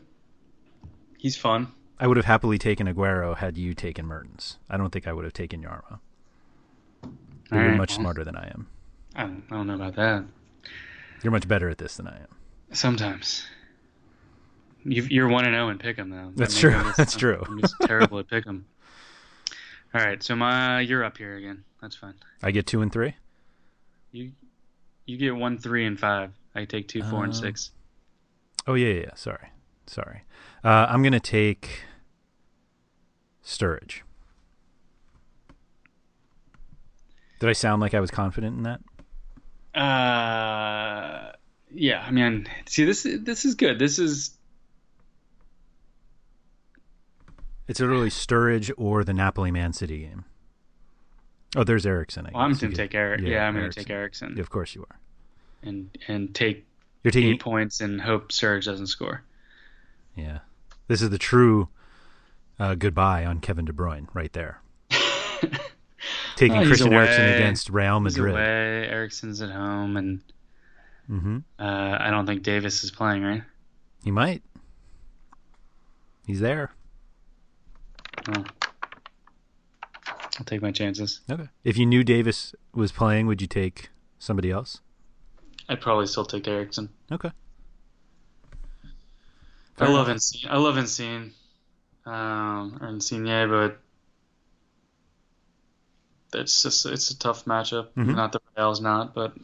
[1.19, 1.69] he's fun.
[1.99, 4.59] I would have happily taken Aguero had you taken Mertens.
[4.69, 6.01] I don't think I would have taken Yarmo.
[7.55, 8.01] You're Alright, much well.
[8.01, 8.67] smarter than I am.
[9.15, 10.25] I don't, I don't know about that.
[11.23, 12.27] You're much better at this than I am.
[12.73, 13.47] Sometimes.
[14.85, 16.31] You've, you're one and zero in pick'em though.
[16.31, 16.75] That That's true.
[16.75, 17.43] I'm That's true.
[17.47, 18.65] I'm just terrible at pick'em.
[19.95, 21.65] All right, so my you're up here again.
[21.81, 22.15] That's fine.
[22.43, 23.15] I get two and three.
[24.13, 24.33] You
[25.07, 26.33] you get one, three, and five.
[26.55, 27.71] I take two, four, and Um, six.
[28.67, 29.01] Oh yeah, yeah.
[29.03, 29.15] yeah.
[29.15, 29.49] Sorry,
[29.87, 30.23] sorry.
[30.65, 31.85] Uh, I'm gonna take
[33.45, 34.01] Sturridge.
[37.41, 38.81] Did I sound like I was confident in that?
[39.79, 41.33] Uh,
[41.73, 42.05] yeah.
[42.07, 43.79] I mean, see, this this is good.
[43.79, 44.31] This is
[47.67, 50.25] It's literally Sturridge or the Napoli Man City game.
[51.57, 52.27] Oh, there's Eriksen.
[52.27, 53.23] I well, I'm gonna take Eric.
[53.23, 54.29] Yeah, I'm gonna take Eriksen.
[54.29, 54.99] Erickson Yeah, of course you are.
[55.63, 56.67] and and take
[57.03, 57.31] You're taking.
[57.35, 59.23] eight points and hope Surge doesn't score.
[60.17, 60.41] Yeah,
[60.89, 61.69] this is the true
[62.59, 64.61] uh, goodbye on Kevin De Bruyne right there.
[66.37, 68.35] Taking Oh, he's Christian Eriksen against Real He's Madrid.
[68.35, 68.89] away.
[68.89, 70.23] Eriksen's at home, and
[71.07, 73.23] hmm uh, I don't think Davies is playing.
[73.23, 73.43] Right?
[74.05, 74.43] He might.
[76.27, 76.73] He's there.
[78.27, 78.45] Well,
[80.39, 81.21] I'll take my chances.
[81.31, 81.49] Okay.
[81.63, 84.81] If you knew Davies was playing, would you take somebody else?
[85.69, 86.89] I'd probably still take Eriksen.
[87.13, 87.31] Okay.
[88.85, 88.89] I
[89.77, 90.17] Fair love enough.
[90.17, 90.51] Insigne.
[90.51, 91.33] I love Insigne,
[92.07, 93.81] um, or Insigne, but
[96.35, 97.89] it's just it's a tough matchup.
[97.97, 98.15] Mhm.
[98.15, 99.35] Not the Real's not, but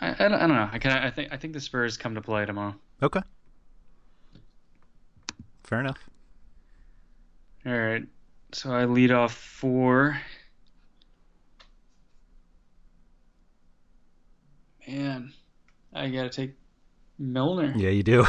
[0.00, 0.68] I, I, don't, I don't know.
[0.72, 2.74] I kind I think I think the Spurs come to play tomorrow.
[3.02, 3.20] Okay.
[5.64, 5.98] Fair enough.
[7.66, 8.04] All right,
[8.52, 10.18] so I lead off four.
[14.86, 15.34] Man,
[15.92, 16.54] I gotta take
[17.18, 17.74] Milner.
[17.76, 18.24] Yeah, you do.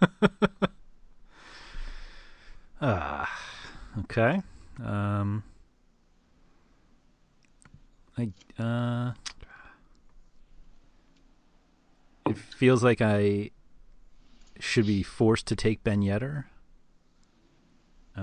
[2.80, 3.28] ah,
[4.00, 4.40] okay.
[4.84, 5.42] Um,
[8.18, 9.12] I uh,
[12.26, 13.50] it feels like I
[14.58, 16.44] should be forced to take Ben Yedder.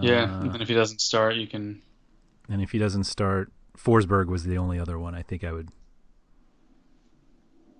[0.02, 1.82] Yeah, Uh, and if he doesn't start, you can
[2.50, 5.70] And if he doesn't start, Forsberg was the only other one I think I would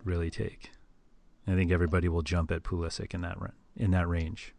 [0.04, 0.72] really take.
[1.48, 3.38] I think everybody will jump at Pulisic in that
[3.76, 4.54] in that range,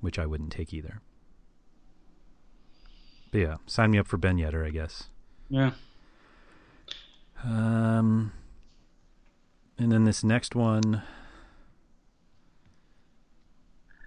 [0.00, 1.00] which I wouldn't take either.
[3.32, 5.08] But yeah, sign me up for Ben Yedder, I guess.
[5.48, 5.72] Yeah.
[7.44, 8.32] Um,
[9.78, 11.02] and then this next one.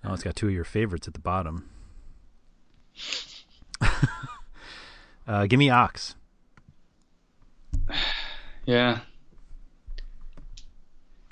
[0.03, 1.69] Oh, it's got two of your favorites at the bottom.
[5.27, 6.15] uh, give me Ox.
[8.65, 8.99] Yeah.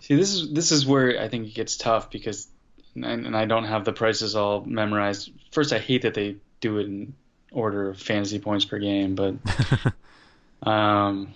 [0.01, 2.47] See, this is this is where I think it gets tough because,
[2.95, 5.29] and, and I don't have the prices all memorized.
[5.51, 7.13] First, I hate that they do it in
[7.51, 9.35] order of fantasy points per game, but
[10.67, 11.35] um,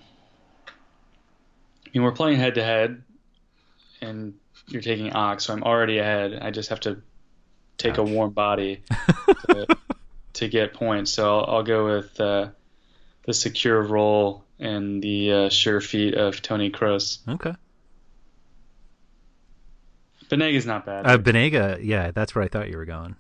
[1.94, 3.04] mean, we're playing head to head,
[4.02, 4.36] and
[4.68, 6.40] you're taking Ox, so I'm already ahead.
[6.42, 7.02] I just have to
[7.78, 8.00] take Ouch.
[8.00, 8.84] a warm body
[9.50, 9.78] to,
[10.34, 11.12] to, get points.
[11.12, 12.50] So I'll, I'll go with uh,
[13.24, 17.20] the secure roll and the uh, sure feet of Toni Kroos.
[17.28, 17.54] Okay.
[20.30, 21.06] Banega's not bad.
[21.06, 23.18] Uh, Banega, yeah, that's where I thought you were going.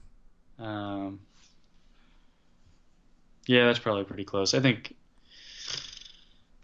[0.59, 1.19] Um,
[3.47, 4.53] yeah, that's probably pretty close.
[4.53, 4.95] I think.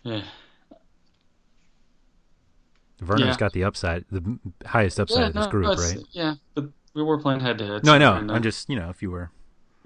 [0.04, 0.22] Yeah.
[3.02, 3.36] Werner's yeah.
[3.38, 5.98] got the upside, the highest upside yeah, of this no, group, right?
[6.12, 7.84] Yeah, but we were playing head to head.
[7.86, 8.14] No, I know.
[8.14, 9.30] I'm just, you know, if you were.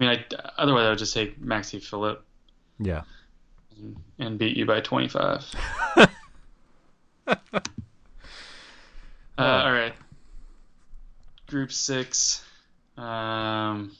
[0.00, 0.24] I mean, I,
[0.56, 2.24] otherwise I would just take Maxi Philipp.
[2.78, 3.02] Yeah.
[3.76, 5.44] And, and beat you by 25.
[5.96, 7.36] uh,
[9.36, 9.92] all right.
[11.46, 12.42] Group six.
[12.96, 13.92] Um,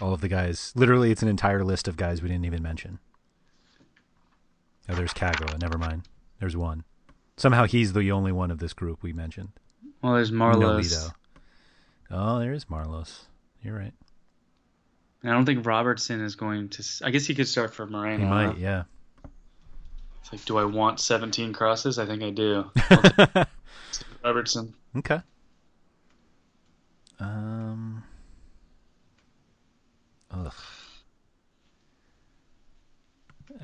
[0.00, 0.72] all of the guys.
[0.76, 3.00] Literally, it's an entire list of guys we didn't even mention.
[4.88, 5.60] Oh, there's Kagawa.
[5.60, 6.02] Never mind.
[6.40, 6.84] There's one.
[7.36, 9.48] Somehow he's the only one of this group we mentioned.
[10.02, 11.10] Well, there's Marlos.
[12.10, 13.22] Oh, there is Marlos.
[13.62, 13.94] You're right.
[15.24, 16.84] I don't think Robertson is going to.
[17.02, 18.24] I guess he could start for Moreno.
[18.24, 18.84] He might, yeah.
[20.20, 21.98] It's like, do I want 17 crosses?
[21.98, 22.70] I think I do.
[24.24, 24.74] Robertson.
[24.98, 25.20] Okay.
[27.18, 28.02] Um.
[30.30, 30.52] Ugh.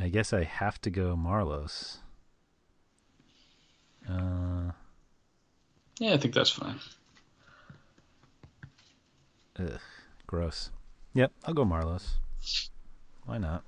[0.01, 1.98] I guess I have to go Marlos.
[4.09, 4.72] Uh,
[5.98, 6.80] yeah, I think that's fine.
[9.59, 9.78] Ugh,
[10.26, 10.70] gross.
[11.12, 12.14] Yep, I'll go Marlos.
[13.26, 13.62] Why not?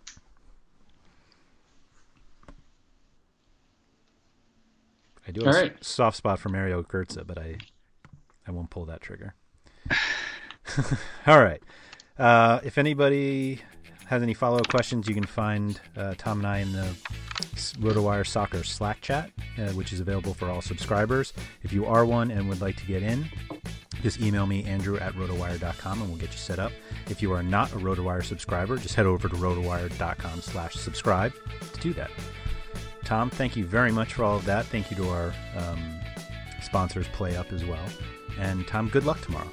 [5.28, 7.58] I do have a soft spot for Mario Götze, but I
[8.46, 9.34] I won't pull that trigger.
[11.26, 11.62] All right.
[12.18, 13.60] Uh, if anybody
[14.12, 16.86] has any follow up questions, you can find uh, Tom and I in the
[17.80, 21.32] RotoWire Soccer Slack chat, uh, which is available for all subscribers.
[21.62, 23.24] If you are one and would like to get in,
[24.02, 26.72] just email me, andrew at rotowire.com, and we'll get you set up.
[27.08, 31.32] If you are not a RotoWire subscriber, just head over to rotowire.com slash subscribe
[31.72, 32.10] to do that.
[33.04, 34.66] Tom, thank you very much for all of that.
[34.66, 36.00] Thank you to our um,
[36.60, 37.86] sponsors, Play Up, as well.
[38.38, 39.48] And Tom, good luck tomorrow.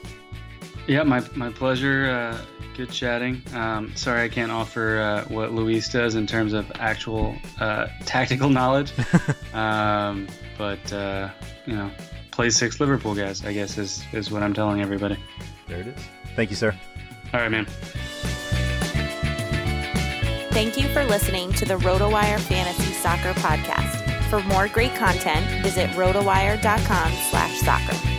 [0.90, 2.10] Yeah, my, my pleasure.
[2.10, 2.42] Uh,
[2.76, 3.44] good chatting.
[3.54, 8.50] Um, sorry I can't offer uh, what Luis does in terms of actual uh, tactical
[8.50, 8.92] knowledge.
[9.54, 10.28] um,
[10.58, 11.30] but, uh,
[11.68, 11.92] you know,
[12.32, 15.16] play six Liverpool guys, I guess, is, is what I'm telling everybody.
[15.68, 16.02] There it is.
[16.36, 16.76] Thank you, sir.
[17.34, 17.68] All right, man.
[20.50, 24.26] Thank you for listening to the RotoWire Fantasy Soccer Podcast.
[24.32, 28.19] For more great content, visit rotowire.com slash soccer.